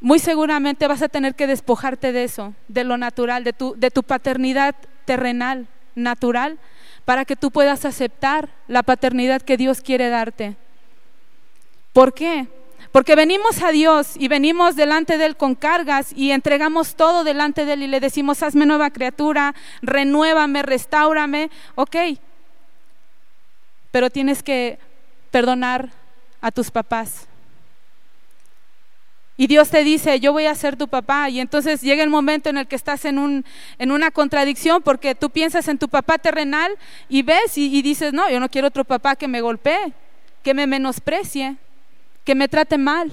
[0.00, 3.90] muy seguramente vas a tener que despojarte de eso, de lo natural, de tu, de
[3.90, 6.58] tu paternidad terrenal, natural,
[7.04, 10.56] para que tú puedas aceptar la paternidad que Dios quiere darte.
[11.92, 12.48] ¿Por qué?
[12.92, 17.64] Porque venimos a Dios y venimos delante de Él con cargas y entregamos todo delante
[17.64, 21.96] de Él y le decimos, hazme nueva criatura, renuévame, restaurame, ok.
[23.90, 24.78] Pero tienes que
[25.30, 25.90] perdonar
[26.40, 27.26] a tus papás.
[29.36, 31.28] Y Dios te dice, yo voy a ser tu papá.
[31.30, 33.44] Y entonces llega el momento en el que estás en, un,
[33.78, 36.72] en una contradicción porque tú piensas en tu papá terrenal
[37.08, 39.92] y ves y, y dices, no, yo no quiero otro papá que me golpee,
[40.42, 41.56] que me menosprecie
[42.28, 43.10] que me trate mal.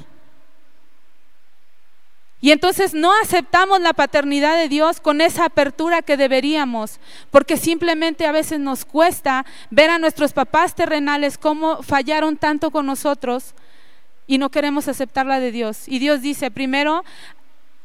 [2.42, 7.00] Y entonces no aceptamos la paternidad de Dios con esa apertura que deberíamos,
[7.32, 12.88] porque simplemente a veces nos cuesta ver a nuestros papás terrenales cómo fallaron tanto con
[12.88, 13.56] nosotros
[14.28, 15.88] y no queremos aceptar la de Dios.
[15.88, 17.06] Y Dios dice, primero,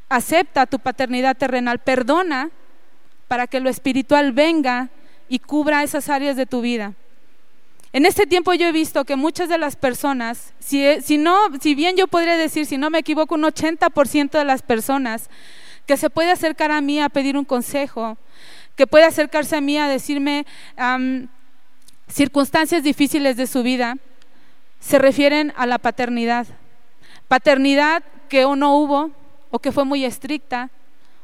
[0.08, 2.50] acepta tu paternidad terrenal, perdona
[3.28, 4.88] para que lo espiritual venga
[5.28, 6.94] y cubra esas áreas de tu vida.
[7.92, 11.74] En este tiempo yo he visto que muchas de las personas, si, si, no, si
[11.74, 15.29] bien yo podría decir, si no me equivoco, un 80% de las personas
[15.87, 18.16] que se puede acercar a mí a pedir un consejo,
[18.76, 20.46] que puede acercarse a mí a decirme
[22.09, 23.96] circunstancias difíciles de su vida,
[24.79, 26.46] se refieren a la paternidad.
[27.26, 29.11] Paternidad que o no hubo,
[29.50, 30.70] o que fue muy estricta,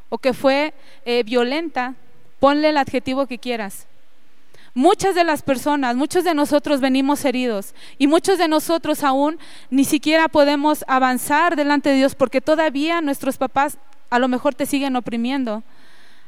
[0.08, 0.74] o que fue
[1.04, 1.94] eh, violenta,
[2.40, 3.86] ponle el adjetivo que quieras.
[4.76, 9.38] Muchas de las personas, muchos de nosotros venimos heridos y muchos de nosotros aún
[9.70, 13.78] ni siquiera podemos avanzar delante de Dios porque todavía nuestros papás
[14.10, 15.62] a lo mejor te siguen oprimiendo.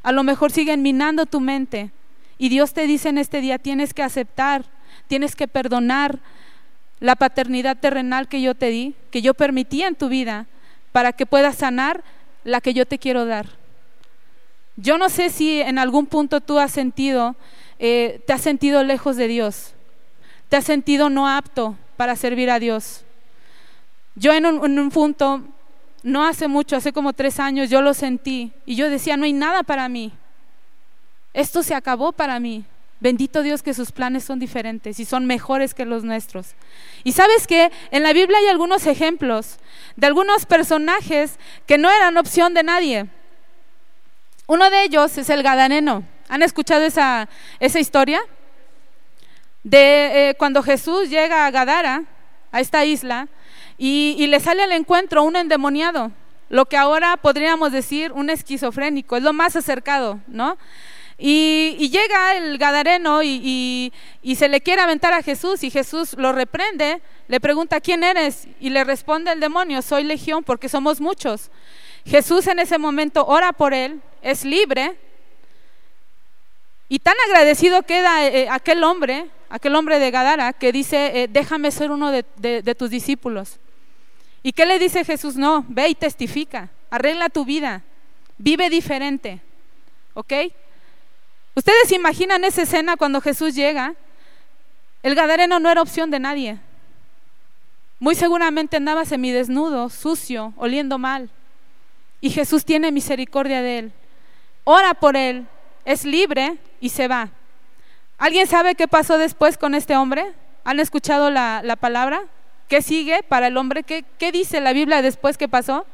[0.03, 1.91] A lo mejor siguen minando tu mente.
[2.39, 4.65] Y Dios te dice en este día, tienes que aceptar,
[5.09, 6.19] tienes que perdonar
[7.01, 10.47] la paternidad terrenal que yo te di, que yo permití en tu vida,
[10.91, 12.03] para que puedas sanar
[12.45, 13.45] la que yo te quiero dar.
[14.77, 17.37] Yo no sé si en algún punto tú has sentido,
[17.79, 19.75] eh, te has sentido lejos de Dios,
[20.49, 23.05] te has sentido no apto para servir a Dios.
[24.15, 25.43] Yo en un, punto,
[26.03, 29.33] no hace mucho, hace como tres años, yo lo sentí y yo decía, no hay
[29.33, 30.13] nada para mí.
[31.35, 32.65] Esto se acabó para mí.
[33.01, 36.57] Bendito Dios que sus planes son diferentes y son mejores que los nuestros.
[37.05, 39.59] Y sabes que en la Biblia hay algunos ejemplos
[39.95, 43.07] de algunos personajes que no eran opción de nadie.
[44.49, 46.03] Uno de ellos es el Gadareno.
[46.29, 48.21] ¿Han escuchado esa, esa historia?
[49.63, 52.05] De eh, cuando Jesús llega a Gadara,
[52.53, 53.29] a esta isla,
[53.79, 56.11] y, le sale al encuentro un endemoniado,
[56.49, 60.59] lo que ahora podríamos decir un esquizofrénico, es lo más acercado, ¿no?
[61.17, 66.33] Y, llega el Gadareno y, y, se le quiere aventar a Jesús y Jesús lo
[66.33, 68.49] reprende, le pregunta, ¿quién eres?
[68.61, 71.51] Y le responde el demonio, soy legión porque somos muchos.
[72.05, 74.97] Jesús en ese momento ora por él, es libre.
[76.89, 81.29] Y tan agradecido queda eh, eh, aquel hombre, aquel hombre de Gadara, que dice, eh,
[81.29, 83.59] déjame ser uno de, de tus discípulos.
[84.43, 85.37] ¿Y qué le dice Jesús?
[85.37, 87.83] No, ve y testifica, arregla tu vida,
[88.39, 89.41] vive diferente.
[90.15, 90.33] ¿Ok?
[91.55, 93.95] ¿Ustedes imaginan esa escena cuando Jesús llega?
[95.03, 96.59] El gadareno no era opción de nadie.
[97.99, 101.31] Muy seguramente andaba semidesnudo, sucio, oliendo mal.
[102.21, 103.93] Y Jesús tiene misericordia de él
[104.71, 105.47] ora por él,
[105.87, 107.31] es libre y se va.
[108.19, 110.33] ¿Alguien sabe qué pasó después con este hombre?
[110.65, 112.23] ¿Han escuchado la, palabra?
[112.69, 113.83] ¿Qué sigue para el hombre?
[113.83, 115.87] ¿Qué, ¿Qué dice la Biblia después que pasó?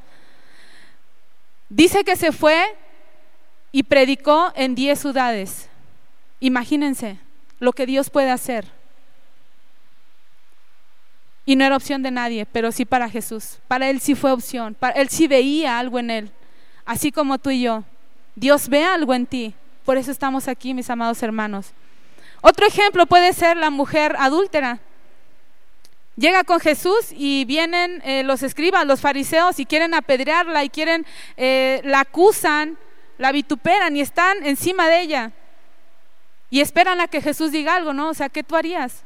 [1.68, 2.62] Dice que se fue
[3.72, 5.68] y predicó en diez ciudades.
[6.40, 7.18] Imagínense
[7.58, 8.66] lo que Dios puede hacer.
[11.46, 13.58] Y no era opción de nadie, pero sí para Jesús.
[13.68, 14.74] Para Él sí fue opción.
[14.74, 16.30] Para Él sí veía algo en Él.
[16.84, 17.84] Así como tú y yo.
[18.34, 19.54] Dios ve algo en ti.
[19.84, 21.72] Por eso estamos aquí, mis amados hermanos.
[22.40, 24.80] Otro ejemplo puede ser la mujer adúltera.
[26.16, 31.04] Llega con Jesús y vienen eh, los escribas, los fariseos, y quieren apedrearla y quieren,
[31.36, 32.78] eh, la acusan,
[33.18, 35.32] la vituperan y están encima de ella.
[36.50, 38.10] Y esperan a que Jesús diga algo, ¿no?
[38.10, 39.02] O sea, ¿qué tú harías?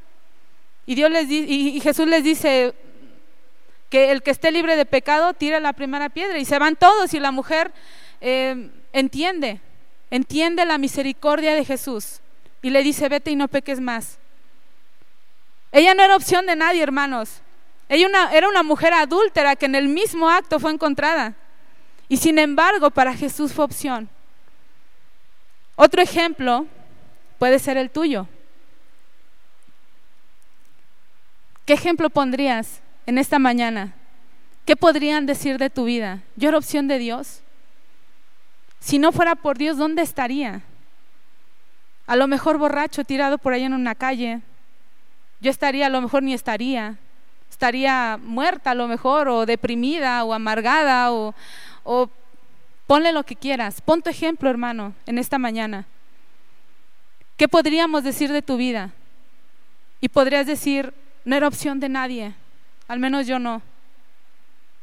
[0.84, 2.74] Y, Dios les y Jesús les dice
[3.88, 6.38] que el que esté libre de pecado tire la primera piedra.
[6.38, 7.72] Y se van todos y la mujer
[8.20, 9.60] eh, entiende,
[10.10, 12.20] entiende la misericordia de Jesús
[12.62, 14.18] y le dice, vete y no peques más.
[15.72, 17.40] Ella no era opción de nadie, hermanos.
[17.88, 21.34] Ella era una mujer adúltera que en el mismo acto fue encontrada.
[22.08, 24.08] Y sin embargo, para Jesús fue opción.
[25.76, 26.66] Otro ejemplo
[27.38, 28.26] puede ser el tuyo.
[31.64, 33.94] ¿Qué ejemplo pondrías en esta mañana?
[34.64, 36.22] ¿Qué podrían decir de tu vida?
[36.36, 37.42] ¿Yo era opción de Dios?
[38.80, 40.62] Si no fuera por Dios, ¿dónde estaría?
[42.06, 44.40] A lo mejor borracho, tirado por ahí en una calle.
[45.40, 46.96] Yo estaría, a lo mejor ni estaría.
[47.50, 51.34] Estaría muerta a lo mejor, o deprimida, o amargada, o,
[51.84, 52.08] o
[52.86, 53.80] ponle lo que quieras.
[53.80, 55.86] Pon tu ejemplo, hermano, en esta mañana.
[57.36, 58.90] ¿Qué podríamos decir de tu vida?
[60.00, 60.92] Y podrías decir,
[61.24, 62.34] no era opción de nadie,
[62.88, 63.62] al menos yo no.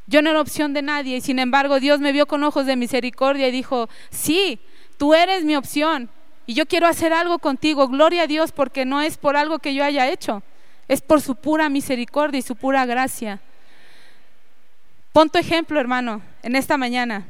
[0.06, 2.76] Yo no era opción de nadie y sin embargo Dios me vio con ojos de
[2.76, 4.60] misericordia y dijo, sí,
[4.98, 6.08] tú eres mi opción
[6.46, 7.88] y yo quiero hacer algo contigo.
[7.88, 10.42] Gloria a Dios porque no es por algo que yo haya hecho,
[10.86, 13.40] es por su pura misericordia y su pura gracia.
[15.12, 17.26] Pon tu ejemplo, hermano, en esta mañana.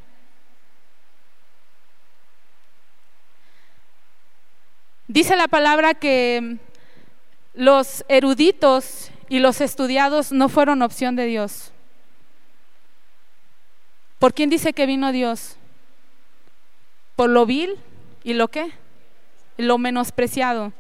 [5.09, 6.59] Dice la palabra que
[7.55, 11.73] los eruditos y los estudiados no fueron opción de Dios.
[14.19, 15.57] ¿Por quién dice que vino Dios?
[17.17, 17.77] ¿Por lo vil
[18.25, 18.73] y lo qué?
[19.57, 20.73] Lo menospreciado.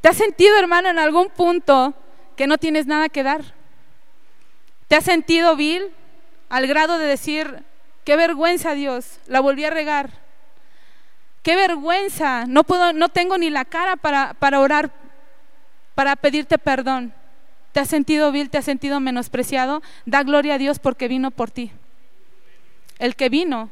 [0.00, 1.94] ¿Te has sentido, hermano, en algún punto
[2.36, 3.42] que no tienes nada que dar?
[4.88, 5.90] ¿Te has sentido vil
[6.48, 7.62] al grado de decir,
[8.04, 10.10] qué vergüenza Dios, la volví a regar?
[11.42, 14.92] Qué vergüenza, no puedo, no tengo ni la cara para, para orar,
[15.94, 17.14] para pedirte perdón.
[17.72, 19.82] ¿Te has sentido vil, te has sentido menospreciado?
[20.04, 21.72] Da gloria a Dios porque vino por ti.
[23.02, 23.68] El que vino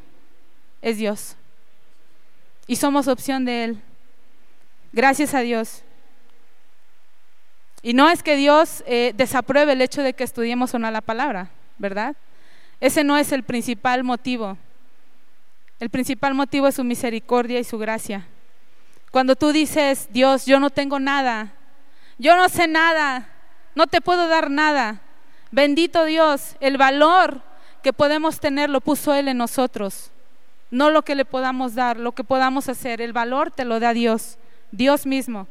[0.83, 1.37] es Dios.
[2.67, 3.83] Y somos opción de Él.
[4.91, 5.85] Gracias a Dios.
[7.81, 11.01] Y no es que Dios eh, desapruebe el hecho de que estudiemos o no la
[11.01, 12.17] palabra, ¿verdad?
[12.81, 14.59] Ese no es el principal motivo.
[15.79, 18.27] El principal motivo es su misericordia y su gracia.
[19.13, 21.53] Cuando tú dices, Dios, yo no tengo nada,
[22.19, 23.29] yo no sé nada,
[23.77, 25.03] no te puedo dar nada.
[25.53, 27.49] Bendito Dios, el valor
[27.81, 30.11] que podemos tener lo puso Él en nosotros.
[30.71, 33.01] No lo que le podamos dar, lo que podamos hacer.
[33.01, 34.39] El valor te lo da Dios,
[34.71, 35.49] Dios mismo.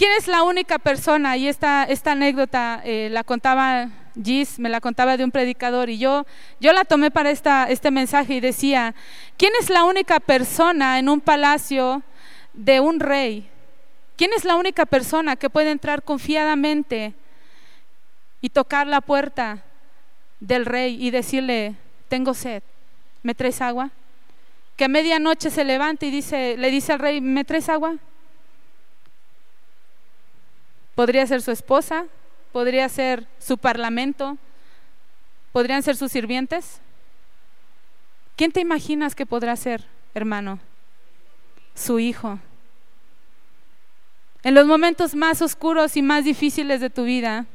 [0.00, 1.36] ¿Quién es la única persona?
[1.36, 3.90] Y esta, esta anécdota eh, la contaba
[4.24, 6.24] Gis, me la contaba de un predicador y yo,
[6.58, 8.94] yo la tomé para esta, este mensaje y decía,
[9.36, 12.02] ¿quién es la única persona en un palacio
[12.54, 13.49] de un rey?
[14.20, 17.14] ¿Quién es la única persona que puede entrar confiadamente
[18.42, 19.64] y tocar la puerta
[20.40, 21.74] del rey y decirle,
[22.08, 22.62] tengo sed,
[23.22, 23.92] ¿me traes agua?
[24.76, 27.96] Que a medianoche se levante y dice, le dice al rey, ¿me traes agua?
[30.94, 32.04] Podría ser su esposa,
[32.52, 34.36] podría ser su parlamento,
[35.50, 36.82] podrían ser sus sirvientes.
[38.36, 40.58] ¿Quién te imaginas que podrá ser, hermano?
[41.74, 42.38] Su hijo.
[44.42, 47.46] En los momentos más oscuros y más difíciles de tu vida,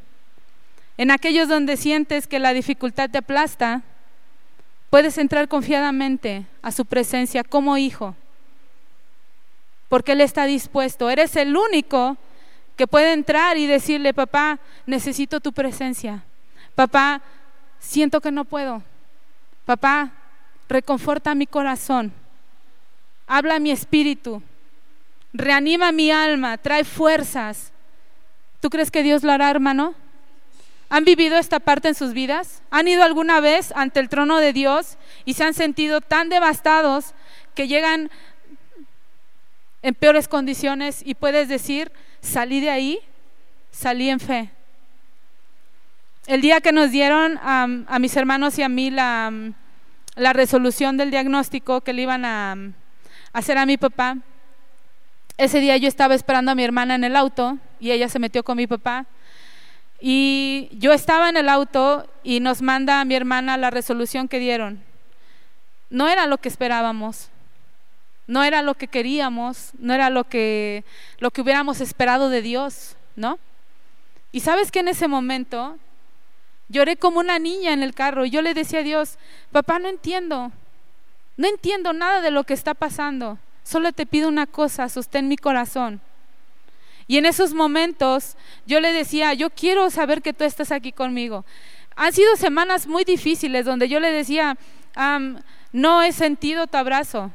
[0.98, 3.82] en aquellos donde sientes que la dificultad te aplasta,
[4.90, 8.16] puedes entrar confiadamente a su presencia como hijo,
[9.90, 11.10] porque Él está dispuesto.
[11.10, 12.18] Eres el único
[12.76, 16.24] que puede entrar y decirle, papá, necesito tu presencia.
[16.76, 17.22] Papá,
[17.80, 18.84] siento que no puedo.
[19.66, 20.12] Papá,
[20.68, 22.14] reconforta mi corazón.
[23.28, 24.42] Habla mi espíritu.
[25.38, 26.58] Reanima mi alma.
[26.58, 27.72] Trae fuerzas.
[28.62, 29.94] ¿Tú crees que Dios lo hará, hermano?
[30.90, 32.62] ¿Han vivido esta parte en sus vidas?
[32.72, 37.14] ¿Han ido alguna vez ante el trono de Dios y se han sentido tan devastados
[37.54, 38.10] que llegan
[39.86, 43.00] en peores condiciones y puedes decir, salí de ahí,
[43.70, 44.50] salí en fe.
[46.26, 49.32] El día que nos dieron a mis hermanos y a mí la,
[50.16, 52.58] la, resolución del diagnóstico que le iban a,
[53.32, 54.18] hacer a mi papá,
[55.38, 58.44] ese día yo estaba esperando a mi hermana en el auto y ella se metió
[58.44, 59.06] con mi papá.
[60.00, 64.40] Y yo estaba en el auto y nos manda a mi hermana la resolución que
[64.40, 64.84] dieron.
[65.90, 67.30] No era lo que esperábamos.
[68.28, 70.84] No era lo que queríamos, no era lo que,
[71.20, 73.38] lo que hubiéramos esperado de Dios, ¿no?
[74.32, 75.78] Y sabes que en ese momento
[76.68, 79.20] lloré como una niña en el carro y yo le decía a Dios,
[79.52, 80.52] papá, no entiendo,
[81.38, 85.38] no entiendo nada de lo que está pasando, solo te pido una cosa, sostén mi
[85.38, 86.00] corazón.
[87.08, 91.46] Y en esos momentos yo le decía, yo quiero saber que tú estás aquí conmigo.
[91.96, 94.58] Han sido semanas muy difíciles donde yo le decía,
[95.72, 97.32] no he sentido tu abrazo,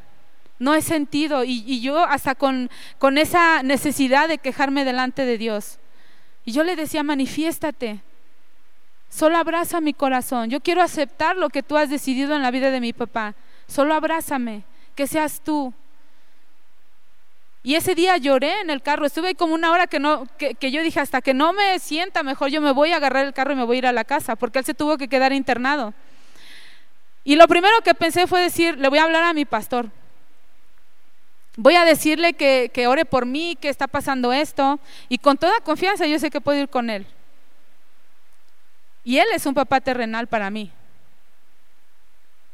[0.58, 5.78] no he sentido y, yo hasta con, con esa necesidad de quejarme delante de Dios.
[6.44, 8.02] Y yo le decía, manifiéstate,
[9.08, 12.70] solo abraza mi corazón, yo quiero aceptar lo que tú has decidido en la vida
[12.70, 13.34] de mi papá,
[13.66, 14.62] solo abrázame,
[14.94, 15.74] que seas tú.
[17.62, 20.54] Y ese día lloré en el carro, estuve ahí como una hora que, no, que,
[20.54, 23.34] que, yo dije, hasta que no me sienta mejor, yo me voy a agarrar el
[23.34, 25.32] carro y me voy a ir a la casa, porque él se tuvo que quedar
[25.32, 25.92] internado.
[27.22, 29.90] Y lo primero que pensé fue decir, le voy a hablar a mi pastor,
[31.56, 36.06] Voy a decirle que, ore por mí, que está pasando esto, y con toda confianza
[36.06, 37.06] yo sé que puedo ir con él.
[39.04, 40.70] Y él es un papá terrenal para mí.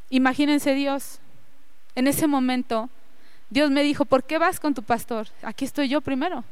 [0.09, 1.19] Imagínense Dios,
[1.95, 2.89] en ese momento,
[3.49, 5.27] Dios me dijo, ¿por qué vas con tu pastor?
[5.41, 6.43] Aquí estoy yo primero.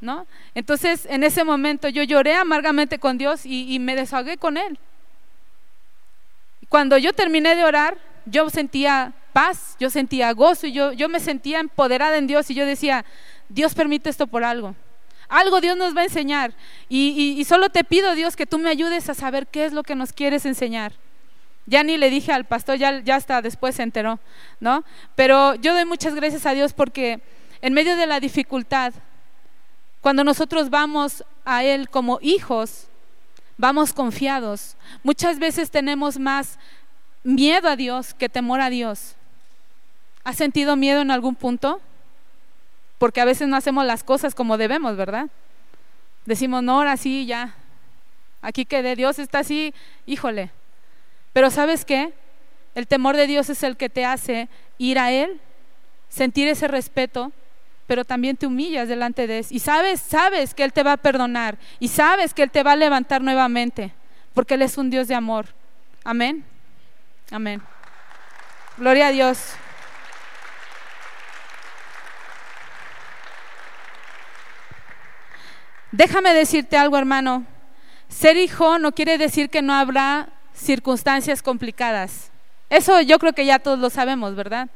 [0.00, 0.26] ¿No?
[0.54, 4.78] Entonces, en ese momento yo lloré amargamente con Dios y, y me desahogué con él.
[6.70, 11.20] Cuando yo terminé de orar, yo sentía paz, yo sentía gozo y yo, yo me
[11.20, 13.04] sentía empoderada en Dios y yo decía,
[13.48, 14.74] Dios permite esto por algo.
[15.28, 16.52] Algo Dios nos va a enseñar.
[16.88, 19.94] Y, solo te pido, Dios, que tú me ayudes a saber qué es lo que
[19.94, 20.92] nos quieres enseñar.
[21.66, 24.18] Ya ni le dije al pastor, ya, ya hasta después se enteró,
[24.58, 24.84] ¿no?
[25.14, 27.20] Pero yo doy muchas gracias a Dios porque
[27.62, 28.92] en medio de la dificultad,
[30.00, 32.88] cuando nosotros vamos a Él como hijos,
[33.58, 34.76] vamos confiados.
[35.02, 36.58] Muchas veces tenemos más
[37.22, 39.14] miedo a Dios que temor a Dios.
[40.24, 41.80] ¿Has sentido miedo en algún punto?
[42.98, 45.28] Porque a veces no hacemos las cosas como debemos, ¿verdad?
[46.24, 47.54] Decimos, no, ahora sí, ya.
[48.42, 49.74] Aquí quedé, Dios está así,
[50.06, 50.50] híjole.
[51.32, 52.12] Pero ¿sabes qué?
[52.74, 55.40] El temor de Dios es el que te hace ir a Él,
[56.08, 57.32] sentir ese respeto,
[57.86, 59.46] pero también te humillas delante de Él.
[59.50, 62.72] Y sabes, sabes que Él te va a perdonar y sabes que Él te va
[62.72, 63.92] a levantar nuevamente,
[64.34, 65.46] porque Él es un Dios de amor.
[66.04, 66.44] Amén.
[67.30, 67.62] Amén.
[68.76, 69.54] Gloria a Dios.
[75.92, 77.44] Déjame decirte algo, hermano.
[78.08, 80.28] Ser hijo no quiere decir que no habrá
[80.60, 82.30] circunstancias complicadas.
[82.68, 84.68] Eso yo creo que ya todos lo sabemos, ¿verdad?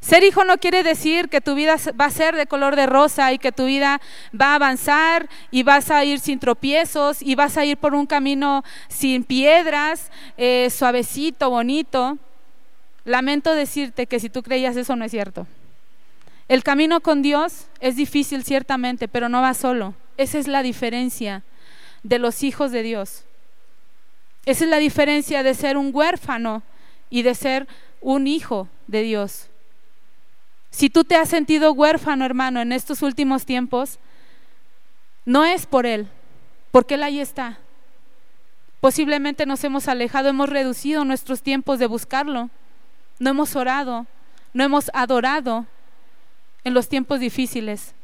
[0.00, 3.32] Ser hijo no quiere decir que tu vida va a ser de color de rosa
[3.32, 4.00] y que tu vida
[4.38, 8.06] va a avanzar y vas a ir sin tropiezos y vas a ir por un
[8.06, 12.16] camino sin piedras, eh, suavecito, bonito.
[13.04, 15.46] Lamento decirte que si tú creías eso no es cierto.
[16.48, 19.94] El camino con Dios es difícil ciertamente, pero no va solo.
[20.16, 21.44] Esa es la diferencia
[22.02, 23.24] de los hijos de Dios.
[24.46, 26.62] Esa es la diferencia de ser un huérfano
[27.08, 27.68] y de ser
[28.00, 29.48] un hijo de Dios.
[30.70, 33.98] Si tú te has sentido huérfano, hermano, en estos últimos tiempos,
[35.24, 36.08] no es por Él,
[36.70, 37.58] porque Él ahí está.
[38.80, 42.48] Posiblemente nos hemos alejado, hemos reducido nuestros tiempos de buscarlo,
[43.18, 44.06] no hemos orado,
[44.54, 45.66] no hemos adorado
[46.64, 47.94] en los tiempos difíciles.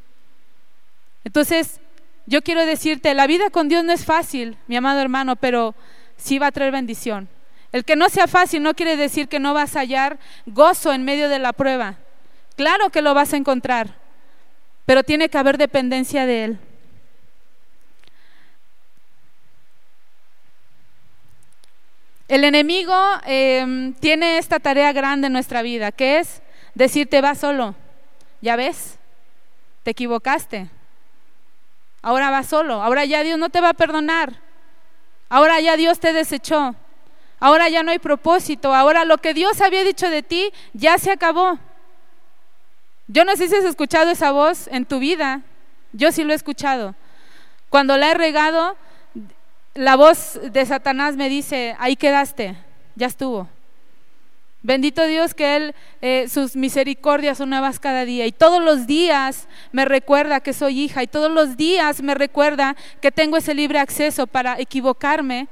[1.24, 1.80] Entonces,
[2.26, 5.74] yo quiero decirte, la vida con Dios no es fácil, mi amado hermano, pero
[6.16, 7.28] sí va a traer bendición.
[7.72, 11.04] El que no sea fácil no quiere decir que no vas a hallar gozo en
[11.04, 11.96] medio de la prueba.
[12.56, 13.94] Claro que lo vas a encontrar,
[14.86, 16.58] pero tiene que haber dependencia de Él.
[22.28, 22.94] El enemigo
[23.24, 26.42] em, tiene esta tarea grande en nuestra vida, que es
[26.74, 27.74] decirte, va solo.
[28.40, 28.98] ¿Ya ves?
[29.84, 30.68] Te equivocaste.
[32.02, 32.82] Ahora va solo.
[32.82, 34.45] Ahora ya Dios no te va a perdonar.
[35.28, 36.74] Ahora ya Dios te desechó.
[37.38, 38.74] Ahora ya no hay propósito.
[38.74, 41.58] Ahora lo que Dios había dicho de ti ya se acabó.
[43.08, 45.42] Yo no sé si has escuchado esa voz en tu vida.
[45.92, 46.94] Yo sí lo he escuchado.
[47.68, 48.76] Cuando la he regado,
[49.74, 52.56] la voz de Satanás me dice, ahí quedaste,
[52.94, 53.48] ya estuvo.
[54.62, 58.26] Bendito Dios que Él, eh, sus misericordias son nuevas cada día.
[58.26, 61.02] Y todos los días me recuerda que soy hija.
[61.02, 65.48] Y todos los días me recuerda que tengo ese libre acceso para equivocarme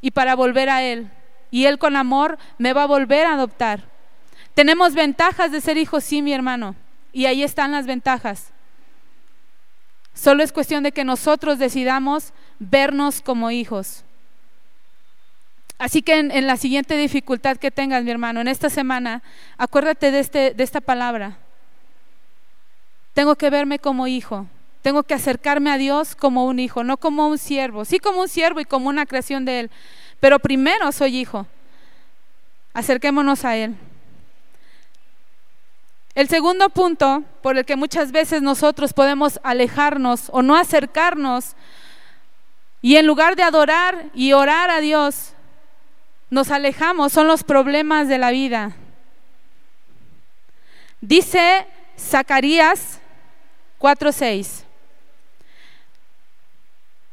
[0.00, 1.10] y para volver a Él.
[1.50, 3.84] Y Él con amor me va a volver a adoptar.
[4.54, 6.74] Tenemos ventajas de ser hijos, sí, mi hermano.
[7.12, 8.52] Y ahí están las ventajas.
[10.14, 14.05] Solo es cuestión de que nosotros decidamos vernos como hijos.
[15.78, 19.22] Así que en, la siguiente dificultad que tengas, mi hermano, en esta semana,
[19.58, 21.38] acuérdate de, este, de esta palabra.
[23.12, 24.46] Tengo que verme como hijo.
[24.82, 27.84] Tengo que acercarme a Dios como un hijo, no como un siervo.
[27.84, 29.70] Sí como un siervo y como una creación de Él.
[30.20, 31.46] Pero primero soy hijo.
[32.72, 33.74] Acerquémonos a Él.
[36.14, 41.54] El segundo punto por el que muchas veces nosotros podemos alejarnos o no acercarnos
[42.80, 45.34] y en lugar de adorar y orar a Dios,
[46.30, 48.72] nos alejamos son los problemas de la vida.
[51.00, 51.66] Dice
[51.98, 53.00] Zacarías
[53.78, 54.64] 4:6.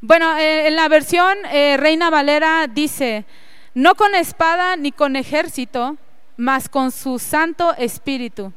[0.01, 3.25] Bueno, eh, en la versión eh, Reina Valera dice,
[3.73, 5.95] no con espada ni con ejército,
[6.35, 8.51] mas con su Santo Espíritu.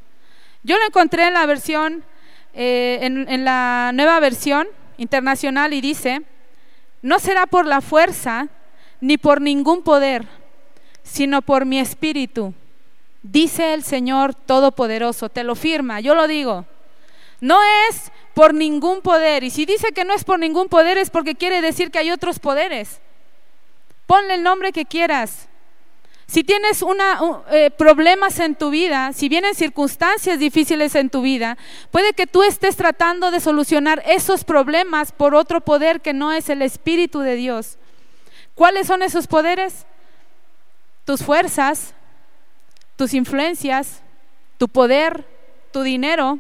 [0.63, 2.03] Yo lo encontré en la versión,
[2.53, 6.23] eh, en, la nueva versión internacional y dice,
[7.03, 8.49] no será por la fuerza
[9.01, 10.27] ni por ningún poder,
[11.07, 12.53] sino por mi espíritu,
[13.23, 16.67] dice el Señor Todopoderoso, te lo firma, yo lo digo.
[17.41, 21.11] No es por ningún poder, y si dice que no es por ningún poder es
[21.11, 23.01] porque quiere decir que hay otros poderes.
[24.07, 25.49] Ponle el nombre que quieras,
[26.29, 26.85] si tienes
[27.53, 31.57] eh, problemas en tu vida, si vienen circunstancias difíciles en tu vida,
[31.93, 36.49] puede que tú estés tratando de solucionar esos problemas por otro poder que no es
[36.49, 37.79] el Espíritu de Dios.
[38.57, 39.87] ¿Cuáles son esos poderes?
[41.07, 41.95] Tus fuerzas,
[42.97, 44.03] tus influencias,
[44.59, 45.25] tu poder,
[45.73, 46.39] tu dinero,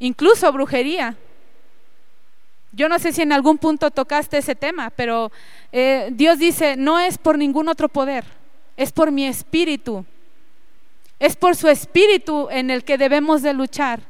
[0.00, 1.16] incluso brujería.
[2.72, 5.30] Yo no sé si en algún punto tocaste ese tema, pero
[5.70, 8.24] eh, Dios dice, no es por ningún otro poder,
[8.76, 10.04] es por mi espíritu.
[11.18, 14.00] Es por su espíritu en el que debemos de luchar.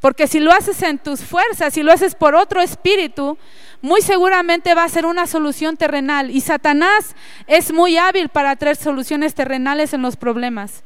[0.00, 3.38] Porque si lo haces en tus fuerzas, si lo haces por otro espíritu,
[3.84, 6.30] muy seguramente va a ser una solución terrenal.
[6.30, 7.14] Y Satanás
[7.46, 10.82] es muy hábil para traer soluciones terrenales en los problemas.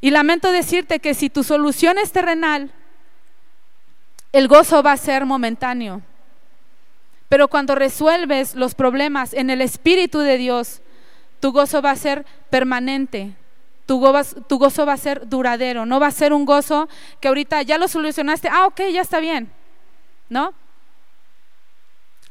[0.00, 2.70] Y lamento decirte que si tu solución es terrenal,
[4.30, 6.00] el gozo va a ser momentáneo.
[7.28, 10.80] Pero cuando resuelves los problemas en el Espíritu de Dios,
[11.40, 13.34] tu gozo va a ser permanente,
[13.86, 16.88] tu gozo, va a ser duradero, no va a ser un gozo
[17.20, 19.50] que ahorita ya lo solucionaste, ah, ok, ya está bien,
[20.28, 20.54] ¿no?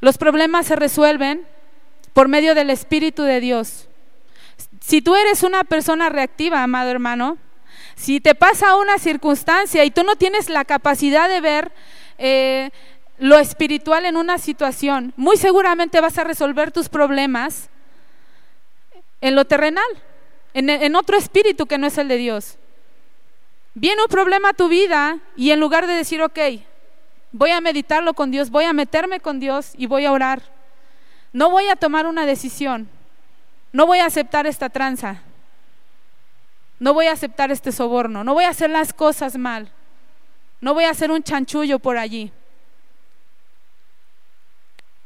[0.04, 1.47] Los problemas se resuelven
[2.12, 3.88] por medio del Espíritu de Dios.
[4.82, 7.38] Si tú eres una persona reactiva, amado hermano,
[7.95, 11.72] si te pasa una circunstancia y tú no tienes la capacidad de ver
[12.18, 12.72] eh,
[13.18, 17.70] lo espiritual en una situación, muy seguramente vas a resolver tus problemas
[19.22, 19.88] en lo terrenal,
[20.54, 22.58] en, otro espíritu que no es el de Dios.
[23.74, 26.39] Viene un problema a tu vida y en lugar de decir, ok,
[27.34, 30.42] voy a meditarlo con Dios, voy a meterme con Dios y voy a orar,
[31.34, 32.88] no voy a tomar una decisión,
[33.74, 35.24] no voy a aceptar esta tranza,
[36.80, 39.70] no voy a aceptar este soborno, no voy a hacer las cosas mal,
[40.62, 42.32] no voy a hacer un chanchullo por allí.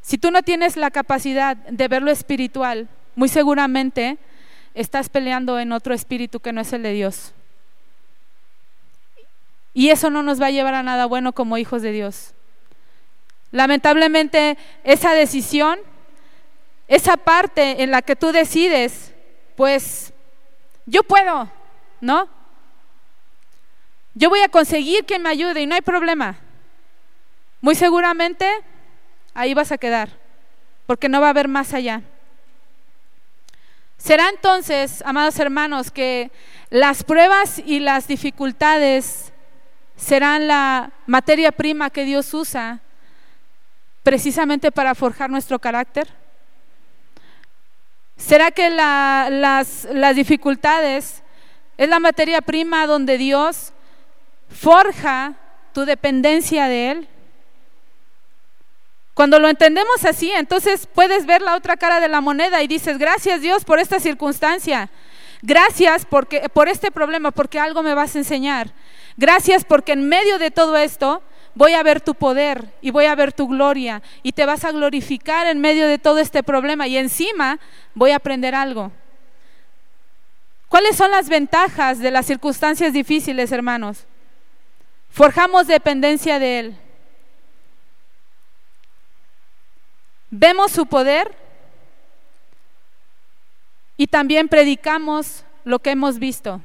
[0.02, 4.18] Si tú no tienes la capacidad de ver lo espiritual, muy seguramente
[4.74, 7.34] estás peleando en otro espíritu que no es el de Dios.
[9.78, 12.34] Y eso no nos va a llevar a nada bueno como hijos de Dios.
[13.52, 15.78] Lamentablemente, esa decisión,
[16.88, 19.14] esa parte en la que tú decides,
[19.56, 20.14] pues
[20.88, 21.52] yo puedo,
[22.02, 22.28] ¿no?
[24.16, 26.40] Yo voy a conseguir que me ayude y no hay problema.
[27.62, 28.50] Muy seguramente
[29.36, 30.10] ahí vas a quedar,
[30.88, 32.02] porque no va a haber más allá.
[34.00, 36.32] Será entonces, amados hermanos, que
[36.72, 39.34] las pruebas y las dificultades
[39.98, 42.80] serán la materia prima que Dios usa
[44.04, 46.08] precisamente para forjar nuestro carácter.
[48.16, 51.24] ¿Será que las, las dificultades
[51.78, 53.74] es la materia prima donde Dios
[54.50, 55.34] forja
[55.74, 57.08] tu dependencia de Él?
[59.14, 63.00] Cuando lo entendemos así, entonces puedes ver la otra cara de la moneda y dices,
[63.00, 64.90] gracias Dios por esta circunstancia.
[65.42, 68.72] Gracias porque, por este problema, porque algo me vas a enseñar.
[69.18, 71.24] Gracias porque en medio de todo esto
[71.56, 74.72] voy a ver tu poder y voy a ver tu gloria y te vas a
[74.72, 77.60] glorificar en medio de todo este problema y encima
[77.96, 78.92] voy a aprender algo.
[80.70, 84.06] ¿Cuáles son las ventajas de las circunstancias difíciles, hermanos?
[85.10, 86.78] Forjamos dependencia de Él.
[90.30, 91.34] Vemos su poder
[93.96, 96.62] y también predicamos lo que hemos visto.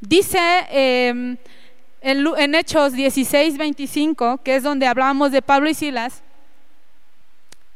[0.00, 1.36] Dice em,
[2.00, 6.22] en, Hechos 16, 25, que es donde hablábamos de Pablo y Silas,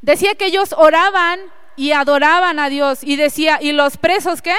[0.01, 1.39] decía que ellos oraban
[1.75, 4.55] y adoraban a Dios y decía, ¿y los presos qué?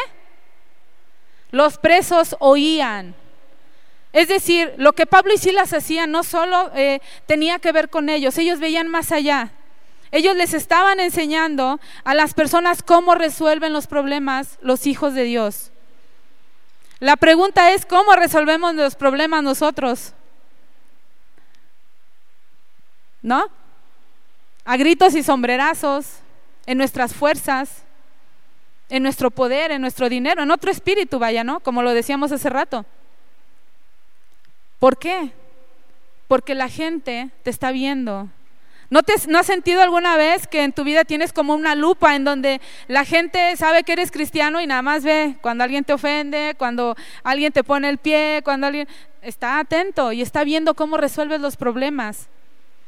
[1.51, 3.15] Los presos oían.
[4.13, 8.09] Es decir, lo que Pablo y Silas hacían no solo eh, tenía que ver con
[8.09, 9.53] ellos, ellos veían más allá.
[10.13, 15.73] Ellos les estaban enseñando a las personas cómo resuelven los problemas los hijos de Dios.
[16.99, 20.13] La pregunta es, ¿cómo resolvemos los problemas nosotros?
[23.23, 23.47] ¿No?
[24.65, 26.21] A gritos y sombrerazos,
[26.67, 27.83] en nuestras fuerzas,
[28.89, 31.61] en nuestro poder, en nuestro dinero, en otro espíritu, vaya, ¿no?
[31.61, 32.85] Como lo decíamos hace rato.
[34.79, 35.33] ¿Por qué?
[36.29, 38.29] Porque la gente te está viendo,
[38.89, 42.15] ¿No, te, ¿No has sentido alguna vez que en tu vida tienes como una lupa
[42.15, 45.93] en donde la gente sabe que eres cristiano y nada más ve cuando alguien te
[45.93, 48.87] ofende, cuando alguien te pone el pie, cuando alguien
[49.23, 52.29] está atento y está viendo cómo resuelves los problemas?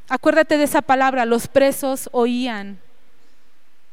[0.09, 2.79] Acuérdate de esa palabra, los presos oían.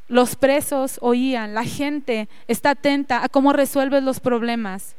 [0.08, 4.96] Los presos oían, la gente está atenta a cómo resuelves los problemas.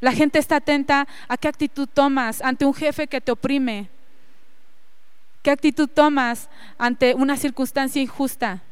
[0.00, 3.88] La gente está atenta a qué actitud tomas ante un jefe que te oprime,
[5.44, 8.62] ¿Qué actitud tomas ante una circunstancia injusta?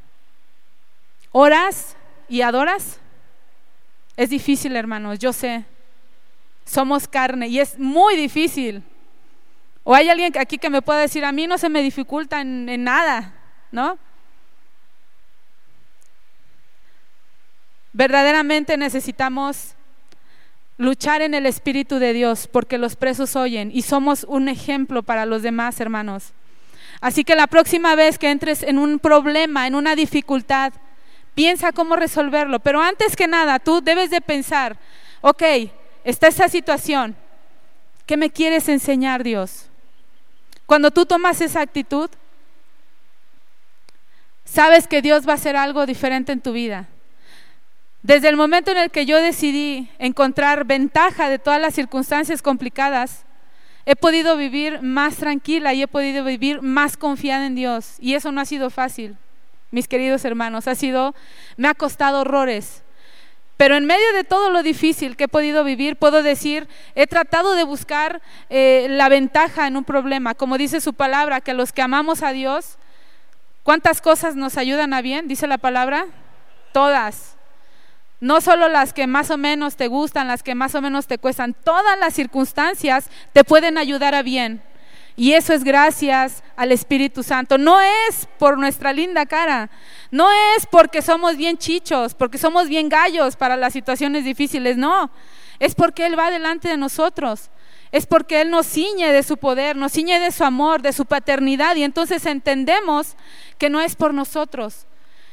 [1.31, 1.99] ¿Oras
[2.31, 2.99] y adoras?
[4.17, 5.67] Es difícil, hermanos, yo sé.
[6.65, 8.83] Somos carne y es muy difícil.
[9.85, 12.67] O hay alguien aquí que me pueda decir, a mí no se me dificulta en,
[12.71, 13.35] en nada,
[13.71, 13.99] ¿no?
[17.93, 19.75] Verdaderamente necesitamos
[20.79, 25.27] luchar en el Espíritu de Dios porque los presos oyen y somos un ejemplo para
[25.27, 26.33] los demás, hermanos.
[27.03, 30.73] Así que la próxima vez que entres en un problema, en una dificultad,
[31.35, 32.61] piensa cómo resolverlo.
[32.61, 34.77] Pero antes que nada, tú debes de pensar,
[35.21, 35.43] ok,
[36.05, 37.17] está esa situación,
[38.07, 39.69] ¿qué me quieres enseñar Dios?
[40.65, 42.09] Cuando tú tomas esa actitud,
[44.45, 46.87] sabes que Dios va a hacer algo diferente en tu vida.
[48.05, 53.25] Desde el momento en el que yo decidí encontrar ventaja de todas las circunstancias complicadas,
[53.85, 57.97] He podido vivir más tranquila y he podido vivir más confiada en Dios.
[57.99, 59.17] Y eso no ha sido fácil,
[59.71, 60.69] mis queridos hermanos.
[60.69, 61.15] Ha sido,
[61.57, 62.83] me ha costado horrores.
[63.57, 67.55] Pero en medio de todo lo difícil que he podido vivir, puedo decir, he tratado
[67.55, 70.35] de buscar eh, la ventaja en un problema.
[70.35, 72.77] Como dice su palabra, que los que amamos a Dios,
[73.63, 75.29] ¿cuántas cosas nos ayudan a bien?
[75.29, 76.07] Dice la palabra.
[76.73, 77.37] Todas.
[78.23, 81.19] No solo las que más o menos te gustan, las que más o menos te
[81.19, 84.63] cuestan, todas las circunstancias te pueden ayudar a bien.
[85.17, 87.59] Y eso es gracias al Espíritu Santo.
[87.59, 89.71] No es por nuestra linda cara,
[90.13, 95.11] no es porque somos bien chichos, porque somos bien gallos para las situaciones difíciles, no.
[95.59, 97.51] Es porque Él va delante de nosotros.
[97.91, 101.07] Es porque Él nos ciñe de su poder, nos ciñe de su amor, de su
[101.07, 101.75] paternidad.
[101.75, 103.17] Y entonces entendemos
[103.59, 104.87] que no es por nosotros,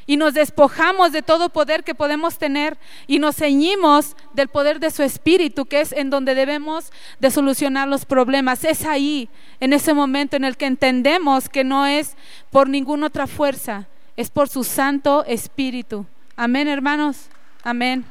[0.10, 4.89] y nos despojamos de todo poder que podemos tener y nos ceñimos del poder de
[4.89, 8.64] su espíritu, que es en donde debemos de solucionar los problemas.
[8.64, 9.30] Es ahí,
[9.60, 12.16] en ese momento en el que entendemos que no es
[12.49, 13.88] por ninguna otra fuerza,
[14.18, 16.07] es por su santo espíritu.
[16.36, 17.28] Amén, hermanos.
[17.62, 18.03] Amén.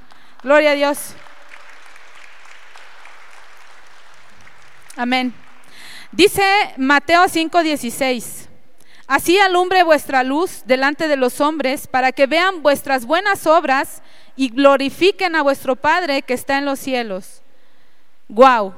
[0.44, 1.16] Gloria a Dios.
[4.94, 5.34] Amén.
[6.12, 6.44] Dice
[6.76, 8.47] Mateo 5:16.
[9.09, 14.02] Así alumbre vuestra luz delante de los hombres para que vean vuestras buenas obras
[14.36, 17.40] y glorifiquen a vuestro Padre que está en los cielos.
[18.28, 18.74] Wow.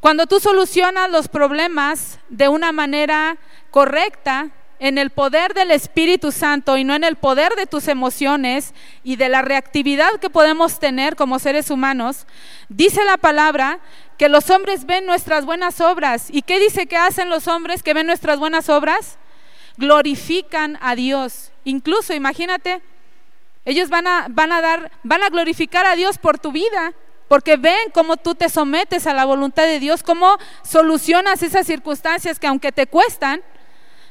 [0.00, 3.36] Cuando tú solucionas los problemas de una manera
[3.70, 4.48] correcta,
[4.80, 8.72] en el poder del Espíritu Santo y no en el poder de tus emociones
[9.04, 12.26] y de la reactividad que podemos tener como seres humanos,
[12.70, 13.78] dice la palabra
[14.20, 16.26] que los hombres ven nuestras buenas obras.
[16.30, 19.16] ¿Y qué dice que hacen los hombres que ven nuestras buenas obras?
[19.78, 21.52] Glorifican a Dios.
[21.64, 22.82] Incluso, imagínate,
[23.64, 26.92] ellos van a, van a dar, van a glorificar a Dios por tu vida,
[27.28, 32.38] porque ven cómo tú te sometes a la voluntad de Dios, cómo solucionas esas circunstancias
[32.38, 33.40] que aunque te cuestan,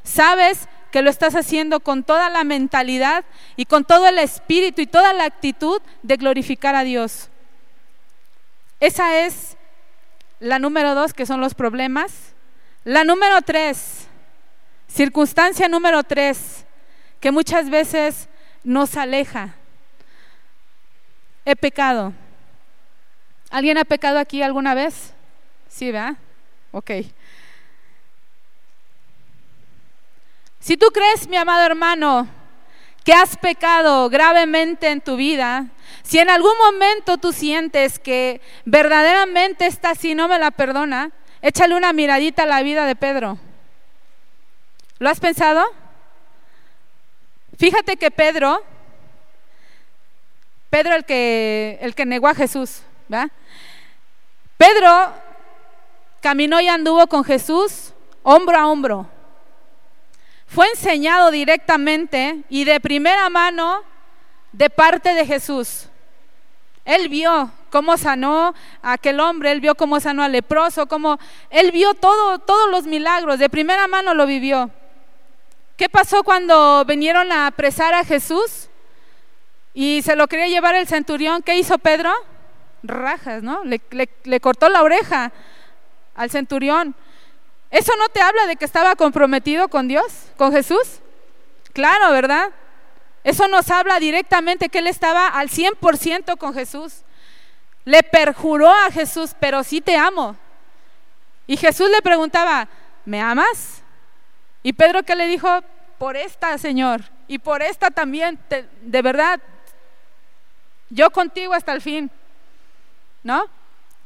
[0.01, 4.87] sabes que lo estás haciendo con toda la mentalidad y con todo el espíritu y
[4.87, 7.29] toda la actitud de glorificar a Dios.
[8.79, 9.58] Esa es
[10.39, 12.33] la número dos, que son los problemas.
[12.83, 14.07] La número tres,
[14.87, 16.65] circunstancia número tres,
[17.19, 18.29] que muchas veces
[18.63, 19.55] nos aleja.
[21.45, 22.13] He pecado.
[23.49, 25.13] ¿Alguien ha pecado aquí alguna vez?
[25.67, 26.15] Sí, ¿verdad?
[26.71, 26.91] Ok.
[30.59, 32.27] Si tú crees, mi amado hermano,
[33.09, 35.65] que has pecado gravemente en tu vida,
[36.03, 41.09] si en algún momento tú sientes que verdaderamente esta sí no me la perdona,
[41.41, 43.39] échale una miradita a la vida de Pedro.
[44.99, 45.65] ¿Lo has pensado?
[47.57, 48.63] Fíjate que Pedro,
[50.69, 52.83] Pedro el que, el que negó a Jesús.
[54.55, 55.13] Pedro
[56.21, 57.91] caminó y anduvo con Jesús
[58.21, 59.09] hombro a hombro.
[60.49, 63.83] Fue enseñado directamente y de primera mano
[64.51, 65.85] de parte de Jesús.
[66.85, 71.19] Él vio cómo sanó a aquel hombre, él vio cómo sanó al leproso, cómo
[71.51, 74.71] él vio todo, todos los milagros, de primera mano lo vivió.
[75.77, 78.69] ¿Qué pasó cuando vinieron a apresar a Jesús
[79.75, 81.43] y se lo quería llevar el centurión?
[81.43, 82.11] ¿Qué hizo Pedro?
[82.81, 83.63] Rajas, ¿no?
[83.65, 83.79] Le,
[84.23, 85.31] le cortó la oreja
[86.15, 86.95] al centurión.
[87.71, 90.05] ¿Eso no te habla de que estaba comprometido con Dios,
[90.37, 90.99] con Jesús?
[91.73, 92.49] Claro, ¿verdad?
[93.23, 97.03] Eso nos habla directamente que él estaba al 100% con Jesús.
[97.85, 100.35] Le perjuró a Jesús, pero sí te amo.
[101.45, 102.67] Y Jesús le preguntaba,
[103.05, 103.81] ¿me amas?
[104.63, 105.47] Y Pedro que le dijo,
[105.97, 108.39] por esta, Señor, y por esta también,
[108.81, 109.39] de verdad,
[110.89, 112.09] yo contigo hasta el fin.
[113.21, 113.45] ¿No?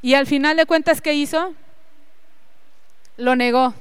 [0.01, 1.53] Y al final de cuentas, ¿qué hizo?
[3.18, 3.74] Lo negó.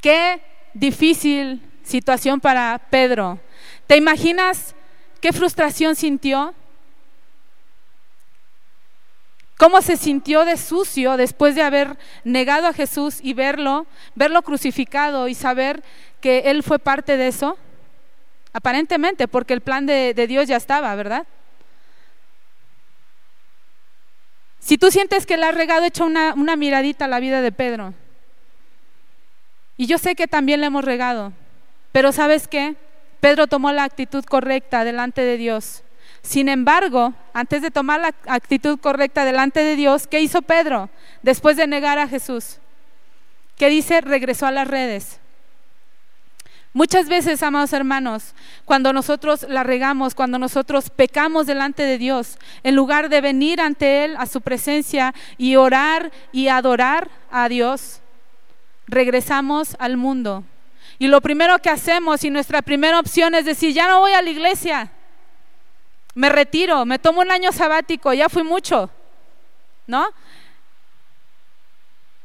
[0.00, 0.40] Qué
[0.74, 3.38] difícil situación para Pedro.
[3.86, 4.74] ¿Te imaginas
[5.20, 6.54] qué frustración sintió?
[9.60, 15.28] ¿Cómo se sintió de sucio después de haber negado a Jesús y verlo, verlo crucificado
[15.28, 15.82] y saber
[16.22, 17.58] que Él fue parte de eso?
[18.54, 21.26] Aparentemente, porque el plan de, Dios ya estaba, ¿verdad?
[24.60, 27.50] Si tú sientes que le has regado, echa una, una miradita a la vida de
[27.50, 27.94] Pedro.
[29.76, 31.32] Y yo sé que también le hemos regado.
[31.90, 32.76] Pero ¿sabes qué?
[33.20, 35.82] Pedro tomó la actitud correcta delante de Dios.
[36.22, 40.90] Sin embargo, antes de tomar la actitud correcta delante de Dios, ¿qué hizo Pedro
[41.22, 42.58] después de negar a Jesús?
[43.56, 44.00] ¿Qué dice?
[44.00, 45.20] Regresó a las redes.
[46.72, 52.76] Muchas veces, amados hermanos, cuando nosotros la regamos, cuando nosotros pecamos delante de Dios, en
[52.76, 58.00] lugar de venir ante Él, a su presencia y orar y adorar a Dios,
[58.86, 60.44] regresamos al mundo
[61.00, 64.20] y lo primero que hacemos y nuestra primera opción es decir, ya no voy a
[64.20, 64.92] la iglesia,
[66.14, 68.90] me retiro, me tomo un año sabático, ya fui mucho,
[69.86, 70.06] ¿no?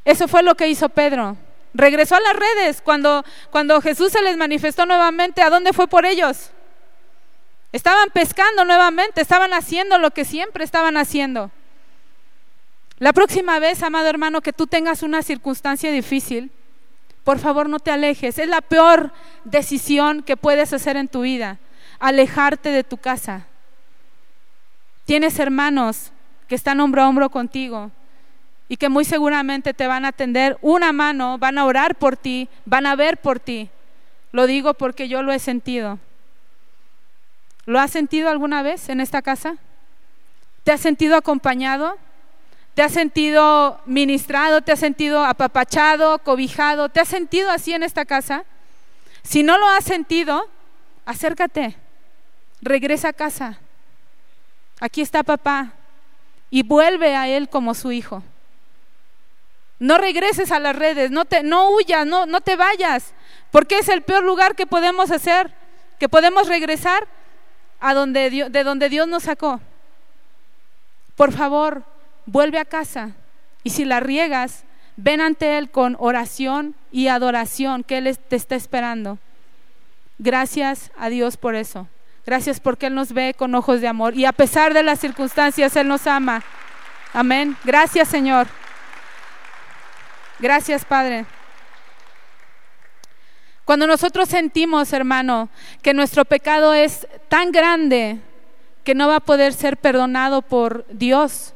[0.03, 1.37] Eso fue lo que hizo Pedro.
[1.75, 5.41] Regresó a las redes cuando, cuando Jesús se les manifestó nuevamente.
[5.41, 6.51] ¿A dónde fue por ellos?
[7.73, 11.51] Estaban pescando nuevamente, estaban haciendo lo que siempre estaban haciendo.
[12.97, 16.49] La próxima vez, amado hermano, que tú tengas una circunstancia difícil,
[17.25, 18.39] por favor no te alejes.
[18.39, 19.11] Es la peor
[19.43, 21.59] decisión que puedes hacer en tu vida,
[21.99, 23.47] alejarte de tu casa.
[25.03, 26.13] Tienes hermanos
[26.47, 27.91] que están hombro a hombro contigo
[28.67, 32.49] y que muy seguramente te van a atender una mano, van a orar por ti,
[32.65, 33.69] van a ver por ti.
[34.31, 35.99] Lo digo porque yo lo he sentido.
[37.65, 39.57] ¿Lo has sentido alguna vez en esta casa?
[40.63, 41.97] ¿Te has sentido acompañado?
[42.73, 44.61] ¿Te has sentido ministrado?
[44.61, 46.89] ¿Te has sentido apapachado, cobijado?
[46.89, 48.45] ¿Te has sentido así en esta casa?
[49.23, 50.49] Si no lo has sentido,
[51.05, 51.75] acércate,
[52.61, 53.59] regresa a casa.
[54.79, 55.73] Aquí está papá
[56.49, 58.23] y vuelve a él como su hijo.
[59.79, 63.13] No regreses a las redes, no, te, no huyas, no, no te vayas,
[63.51, 65.53] porque es el peor lugar que podemos hacer,
[65.99, 67.07] que podemos regresar
[67.79, 69.59] a donde de donde Dios nos sacó.
[71.15, 71.83] Por favor,
[72.25, 73.11] vuelve a casa
[73.63, 74.63] y si la riegas,
[74.97, 79.17] ven ante Él con oración y adoración, que Él te está esperando.
[80.17, 81.87] Gracias a Dios por eso.
[82.25, 85.75] Gracias porque Él nos ve con ojos de amor y a pesar de las circunstancias,
[85.75, 86.43] Él nos ama.
[87.13, 87.55] Amén.
[87.63, 88.47] Gracias Señor.
[90.39, 91.25] Gracias Padre.
[93.63, 95.49] Cuando nosotros sentimos, hermano,
[95.81, 98.19] que nuestro pecado es tan grande
[98.83, 101.53] que no va a poder ser perdonado por Dios,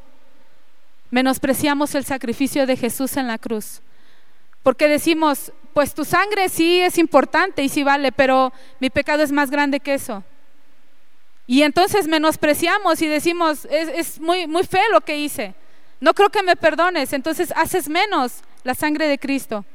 [1.11, 3.81] menospreciamos el sacrificio de Jesús en la cruz.
[4.63, 9.31] Porque decimos, pues tu sangre sí es importante y sí vale, pero mi pecado es
[9.31, 10.23] más grande que eso.
[11.45, 15.53] Y entonces menospreciamos y decimos, es, muy, muy feo lo que hice.
[15.99, 17.13] No creo que me perdones.
[17.13, 19.65] Entonces haces menos la sangre de Cristo.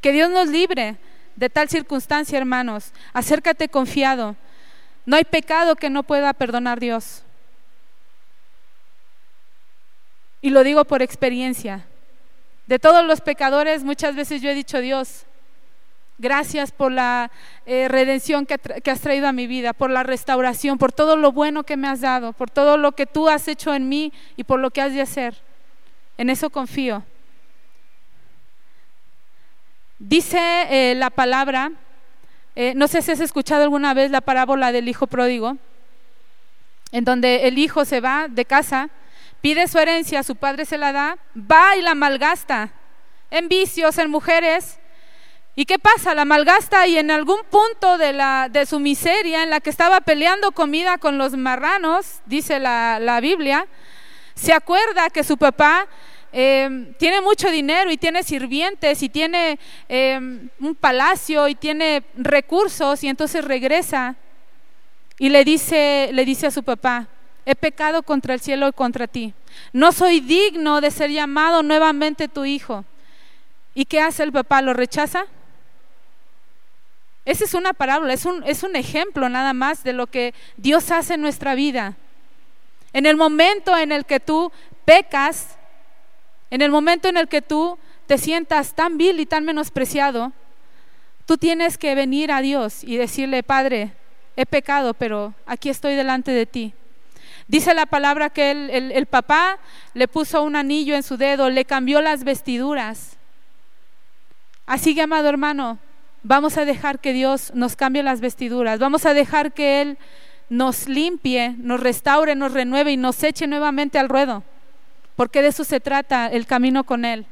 [0.00, 0.96] Que Dios nos libre
[1.36, 2.92] de tal circunstancia, hermanos.
[3.12, 4.36] Acércate confiado.
[5.06, 7.22] No hay pecado que no pueda perdonar Dios.
[10.40, 11.86] Y lo digo por experiencia.
[12.66, 15.26] De todos los pecadores, muchas veces yo he dicho, Dios,
[16.18, 17.32] Gracias por la
[17.66, 21.32] eh, redención que, que, has traído a mi vida, por la restauración, por todo lo
[21.32, 24.44] bueno que me has dado, por todo lo que tú has hecho en mí y
[24.44, 25.34] por lo que has de hacer.
[26.18, 27.02] En eso confío.
[30.04, 31.70] Dice eh, la palabra,
[32.56, 35.58] eh, no sé si has escuchado alguna vez la parábola del hijo pródigo,
[36.90, 38.90] en donde el hijo se va de casa,
[39.40, 42.72] pide su herencia, su padre se la da, va y la malgasta
[43.30, 44.80] en vicios, en mujeres,
[45.54, 46.14] ¿Y qué pasa?
[46.14, 50.00] La malgasta y en algún punto de, la, de su miseria, en la que estaba
[50.00, 53.66] peleando comida con los marranos, dice la, Biblia,
[54.34, 55.86] se acuerda que su papá
[56.32, 59.58] eh, tiene mucho dinero y tiene sirvientes y tiene
[59.88, 64.16] eh, un palacio y tiene recursos y entonces regresa
[65.18, 67.06] y le dice, le dice a su papá,
[67.44, 69.34] he pecado contra el cielo y contra ti.
[69.72, 72.84] No soy digno de ser llamado nuevamente tu hijo.
[73.74, 74.62] ¿Y qué hace el papá?
[74.62, 75.26] ¿Lo rechaza?
[77.24, 80.90] Esa es una parábola, es un, es un ejemplo nada más de lo que Dios
[80.90, 81.94] hace en nuestra vida.
[82.92, 84.50] En el momento en el que tú
[84.84, 85.56] pecas,
[86.52, 90.32] en el momento en el que tú te sientas tan vil y tan menospreciado,
[91.26, 93.92] tú tienes que venir a Dios y decirle, Padre,
[94.36, 96.74] he pecado, pero aquí estoy delante de ti.
[97.48, 99.58] Dice la palabra que el, el, papá
[99.94, 103.16] le puso un anillo en su dedo, le cambió las vestiduras.
[104.66, 105.78] Así que, amado hermano,
[106.24, 108.78] Vamos a dejar que Dios nos cambie las vestiduras.
[108.78, 109.98] Vamos a dejar que Él
[110.48, 114.44] nos limpie, nos restaure, nos renueve y nos eche nuevamente al ruedo.
[115.16, 117.26] Porque de eso se trata el camino con Él.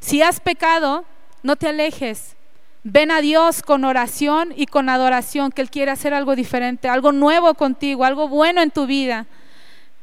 [0.00, 1.04] Si has pecado,
[1.42, 2.36] no te alejes.
[2.82, 7.12] Ven a Dios con oración y con adoración, que Él quiere hacer algo diferente, algo
[7.12, 9.26] nuevo contigo, algo bueno en tu vida.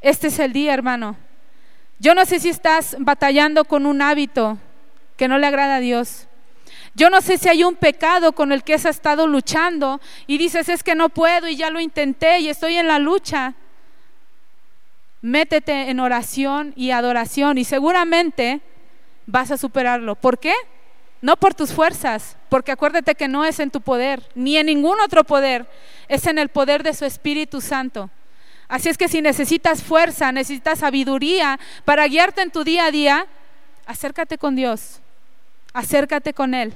[0.01, 1.15] Este es el día, hermano.
[1.99, 4.57] Yo no sé si estás batallando con un hábito
[5.15, 6.27] que no le agrada a Dios.
[6.95, 10.67] Yo no sé si hay un pecado con el que has estado luchando y dices,
[10.67, 13.53] es que no puedo y ya lo intenté y estoy en la lucha.
[15.21, 18.61] Métete en oración y adoración y seguramente
[19.25, 20.15] vas a superarlo.
[20.15, 20.53] ¿Por qué?
[21.21, 24.99] No por tus fuerzas, porque acuérdate que no es en tu poder, ni en ningún
[24.99, 25.67] otro poder,
[26.07, 28.09] es en el poder de su Espíritu Santo.
[28.67, 33.27] Así es que si necesitas fuerza, necesitas sabiduría para guiarte en tu día a día,
[33.85, 35.01] acércate con Dios
[35.73, 36.73] acércate con Él.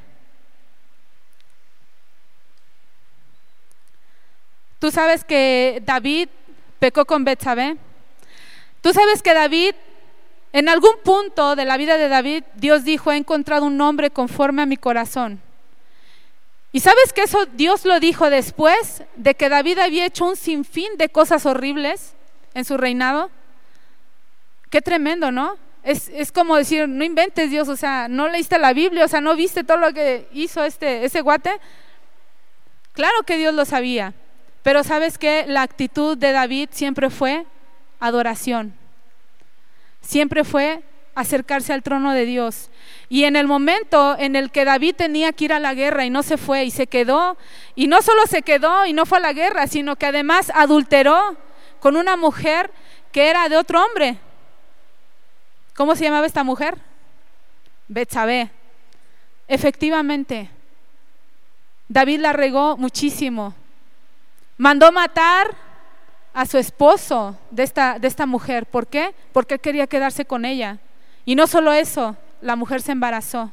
[4.80, 6.30] Tú sabes que David
[6.80, 7.78] pecó con Betsabé.
[8.86, 9.74] Tú sabes que David,
[10.54, 14.62] en algún punto de la vida de David, Dios dijo, he encontrado un hombre conforme
[14.62, 15.42] a mi corazón.
[16.72, 20.98] Y sabes que eso Dios lo dijo después de que David había hecho un sinfín
[21.00, 22.14] de cosas horribles
[22.54, 23.32] en su reinado.
[24.70, 25.58] Qué tremendo, ¿no?
[25.82, 29.20] es, es, como decir, no inventes Dios, o sea, no leíste la Biblia, o sea,
[29.20, 31.60] no viste todo lo que hizo este, ese guate.
[32.92, 34.14] Claro que Dios lo sabía,
[34.62, 37.48] pero sabes que la actitud de David siempre fue
[38.06, 38.74] adoración,
[40.02, 40.84] siempre fue
[41.16, 42.70] acercarse al trono de Dios.
[43.10, 46.10] Y en el momento en el que David tenía que ir a la guerra y
[46.10, 47.38] no se fue y se quedó,
[47.74, 51.38] y no solo se quedó y no fue a la guerra, sino que además adulteró
[51.80, 52.70] con una mujer
[53.12, 54.18] que era de otro hombre.
[55.74, 56.78] ¿Cómo se llamaba esta mujer?
[57.88, 58.52] Betsabé.
[59.48, 60.50] Efectivamente,
[61.88, 63.54] David la regó muchísimo.
[64.58, 65.56] Mandó matar
[66.36, 68.66] a su esposo de esta, de esta mujer.
[68.66, 69.16] ¿Por qué?
[69.32, 70.80] Porque quería quedarse con ella.
[71.24, 73.52] Y no solo eso, la mujer se embarazó.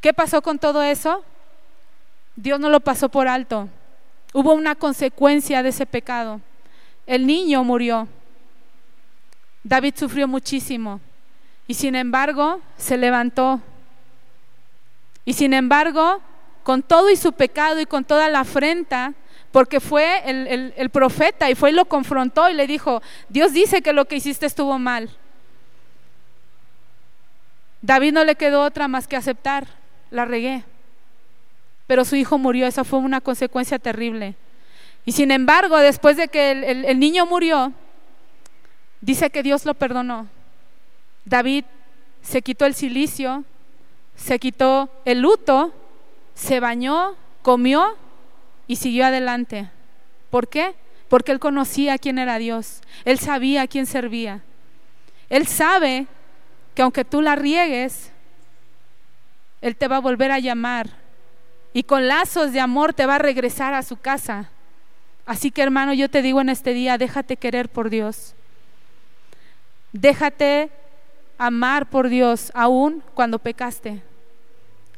[0.00, 1.22] ¿Qué pasó con todo eso?
[2.34, 3.68] Dios no lo pasó por alto.
[4.32, 6.40] Hubo una consecuencia de ese pecado.
[7.06, 8.08] El niño murió.
[9.62, 10.98] David sufrió muchísimo
[11.66, 13.60] y sin embargo se levantó.
[15.26, 16.22] Y sin embargo,
[16.62, 19.12] con todo y su pecado y con toda la afrenta,
[19.52, 23.92] porque fue el, profeta y fue y lo confrontó y le dijo, Dios dice que
[23.92, 25.10] lo que hiciste estuvo mal.
[27.82, 29.66] David no le quedó otra más que aceptar,
[30.10, 30.64] la regué.
[31.86, 34.34] Pero su hijo murió, esa fue una consecuencia terrible.
[35.04, 37.72] Y sin embargo, después de que el niño murió,
[39.02, 40.28] Dice que Dios lo perdonó.
[41.24, 41.64] David
[42.22, 43.44] se quitó el silicio,
[44.14, 45.74] se quitó el luto,
[46.34, 47.96] se bañó, comió
[48.66, 49.70] y siguió adelante.
[50.30, 50.74] ¿Por qué?
[51.08, 52.80] Porque él conocía quién era Dios.
[53.04, 54.42] Él sabía a quién servía.
[55.28, 56.06] Él sabe
[56.74, 58.10] que aunque tú la riegues,
[59.60, 60.90] Él te va a volver a llamar
[61.72, 64.50] y con lazos de amor te va a regresar a su casa.
[65.24, 68.34] Así que hermano, yo te digo en este día, déjate querer por Dios.
[69.92, 70.70] Déjate
[71.38, 74.02] amar por Dios aún cuando pecaste,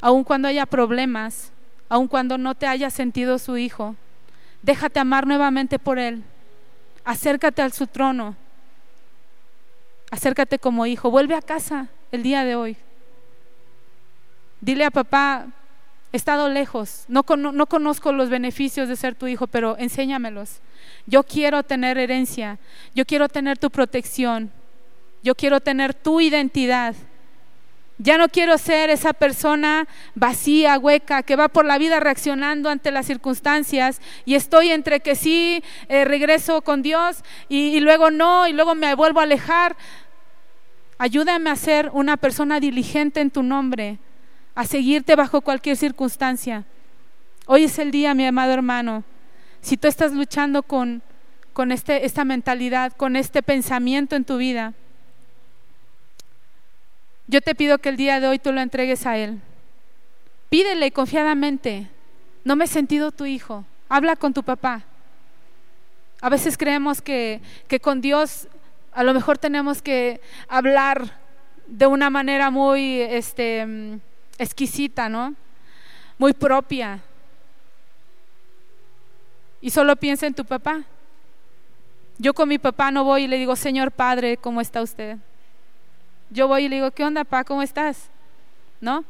[0.01, 1.51] aún cuando haya problemas,
[1.89, 3.95] aún cuando no te haya sentido su hijo.
[4.61, 6.23] Déjate amar nuevamente por Él.
[7.03, 8.35] Acércate a su trono.
[10.11, 11.11] Acércate como hijo.
[11.11, 12.77] Vuelve a casa el día de hoy.
[14.61, 15.47] Dile a papá,
[16.11, 20.61] he estado lejos, no, conozco los beneficios de ser tu hijo, pero enséñamelos.
[21.05, 22.57] Yo quiero tener herencia,
[22.95, 24.51] yo quiero tener tu protección.
[25.25, 26.95] Yo quiero tener tu identidad.
[27.97, 32.91] Ya no quiero ser esa persona vacía, hueca, que va por la vida reaccionando ante
[32.91, 38.47] las circunstancias y estoy entre que sí eh, regreso con Dios y, y luego no,
[38.47, 39.77] y luego me vuelvo a alejar.
[40.97, 43.99] Ayúdame a ser una persona diligente en tu nombre,
[44.55, 46.65] a seguirte bajo cualquier circunstancia.
[47.47, 49.05] Hoy es el día, mi amado hermano.
[49.61, 51.01] Si tú estás luchando con,
[51.53, 54.73] con este, esta mentalidad, con este pensamiento en tu vida,
[57.27, 59.39] yo te pido que el día de hoy tú lo entregues a Él.
[60.49, 61.89] Pídele confiadamente,
[62.43, 64.83] no me he sentido tu hijo, habla con tu papá.
[66.21, 68.47] A veces creemos que, que con Dios
[68.91, 71.19] a lo mejor tenemos que hablar
[71.67, 73.99] de una manera muy este,
[74.37, 75.35] exquisita, ¿no?
[76.17, 77.01] Muy propia.
[79.59, 80.83] Y solo piensa en tu papá.
[82.17, 85.17] Yo con mi papá no voy y le digo, Señor Padre, ¿cómo está usted?
[86.35, 87.45] Yo voy y le digo, ¿qué onda, pa?
[87.45, 88.09] ¿Cómo estás?
[88.81, 89.05] ¿No?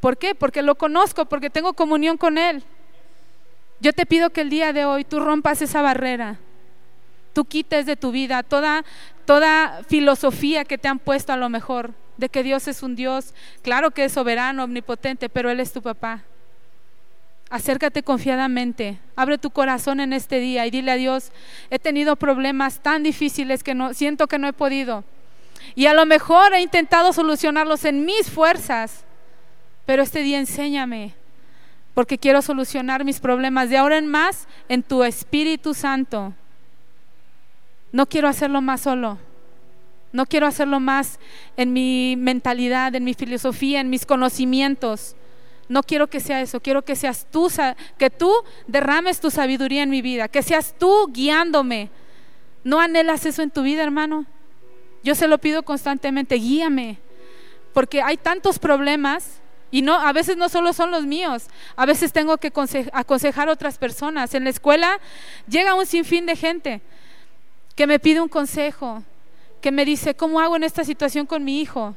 [0.00, 0.34] ¿Por qué?
[0.34, 2.64] Porque lo conozco, porque tengo comunión con Él.
[3.78, 6.38] Yo te pido que el día de hoy tú rompas esa barrera,
[7.32, 8.84] tú quites de tu vida toda,
[9.24, 13.32] toda filosofía que te han puesto a lo mejor, de que Dios es un Dios,
[13.62, 16.24] claro que es soberano, omnipotente, pero Él es tu papá.
[17.48, 21.30] Acércate confiadamente, abre tu corazón en este día y dile a Dios,
[21.70, 25.04] he tenido problemas tan difíciles que no, siento que no he podido.
[25.74, 29.04] Y a lo mejor he intentado solucionarlos en mis fuerzas,
[29.86, 31.14] pero este día enséñame,
[31.94, 36.32] porque quiero solucionar mis problemas de ahora en más en tu Espíritu Santo.
[37.92, 39.18] No quiero hacerlo más solo.
[40.12, 41.20] No quiero hacerlo más
[41.56, 45.14] en mi mentalidad, en mi filosofía, en mis conocimientos.
[45.68, 47.48] No quiero que sea eso, quiero que seas tú,
[47.96, 48.32] que tú
[48.66, 51.90] derrames tu sabiduría en mi vida, que seas tú guiándome.
[52.64, 54.26] ¿No anhelas eso en tu vida, hermano?
[55.02, 56.98] Yo se lo pido constantemente, guíame,
[57.72, 59.40] porque hay tantos problemas
[59.70, 61.46] y no, a veces no solo son los míos,
[61.76, 62.52] a veces tengo que
[62.92, 64.34] aconsejar a otras personas.
[64.34, 64.98] En la escuela
[65.48, 66.80] llega un sinfín de gente
[67.76, 69.02] que me pide un consejo,
[69.60, 71.94] que me dice, ¿cómo hago en esta situación con mi hijo?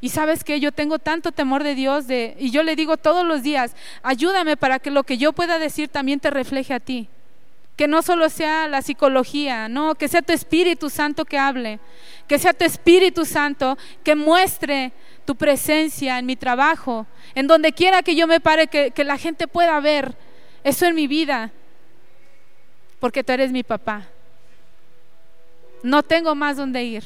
[0.00, 3.42] Y sabes que yo tengo tanto temor de Dios y yo le digo todos los
[3.42, 7.08] días, ayúdame para que lo que yo pueda decir también te refleje a ti.
[7.76, 11.78] Que no solo sea la psicología, no, que sea tu Espíritu Santo que hable,
[12.26, 14.92] que sea tu Espíritu Santo que muestre
[15.26, 19.18] tu presencia en mi trabajo, en donde quiera que yo me pare, que, que la
[19.18, 20.16] gente pueda ver
[20.64, 21.52] eso en mi vida,
[22.98, 24.06] porque tú eres mi papá.
[25.82, 27.04] No tengo más donde ir.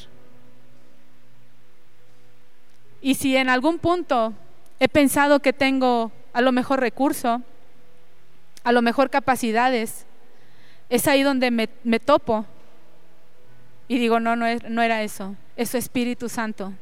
[3.02, 4.34] Y si en algún punto
[4.78, 7.42] he pensado que tengo a lo mejor recurso,
[8.62, 10.06] a lo mejor capacidades,
[10.90, 12.44] es ahí donde me, topo
[13.88, 16.72] y digo, no, no, no era eso, es su Espíritu Santo,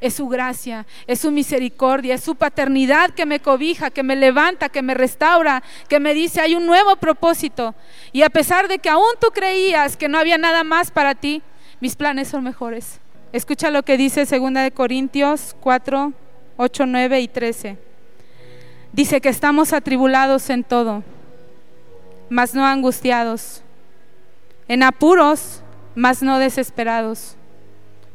[0.00, 4.70] es su gracia, es su misericordia, es su paternidad que me cobija, que me levanta,
[4.70, 7.74] que me restaura, que me dice, hay un nuevo propósito.
[8.12, 11.42] Y a pesar de que aún tú creías que no había nada más para ti,
[11.80, 12.98] mis planes son mejores.
[13.32, 16.12] Escucha lo que dice 2 de Corintios 4,
[16.56, 17.78] 8, 9 y 13.
[18.92, 21.04] Dice que estamos atribulados en todo,
[22.30, 23.62] mas no angustiados,
[24.68, 25.62] en apuros,
[25.94, 27.36] mas no desesperados,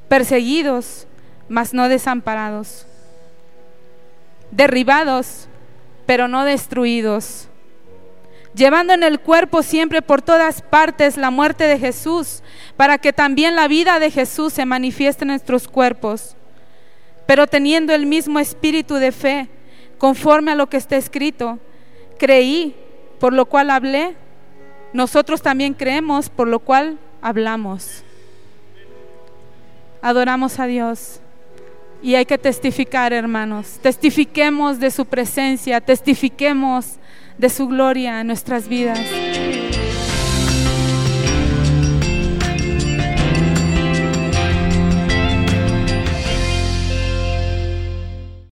[0.08, 1.06] perseguidos,
[1.50, 2.88] mas no desamparados,
[4.50, 5.48] derribados,
[6.06, 7.50] pero no destruidos,
[8.56, 12.42] llevando en el cuerpo siempre por todas partes la muerte de Jesús,
[12.78, 16.36] para que también la vida de Jesús se manifieste en nuestros cuerpos,
[17.26, 19.50] pero teniendo el mismo espíritu de fe,
[19.98, 21.60] conforme a lo que está escrito.
[22.18, 22.76] Creí,
[23.26, 24.14] por lo cual hablé.
[24.94, 28.04] Nosotros también creemos, por lo cual hablamos.
[30.00, 31.22] Adoramos a Dios.
[32.04, 33.80] Y hay que testificar, hermanos.
[33.82, 36.98] Testifiquemos de su presencia, testifiquemos
[37.40, 39.00] de su gloria en nuestras vidas.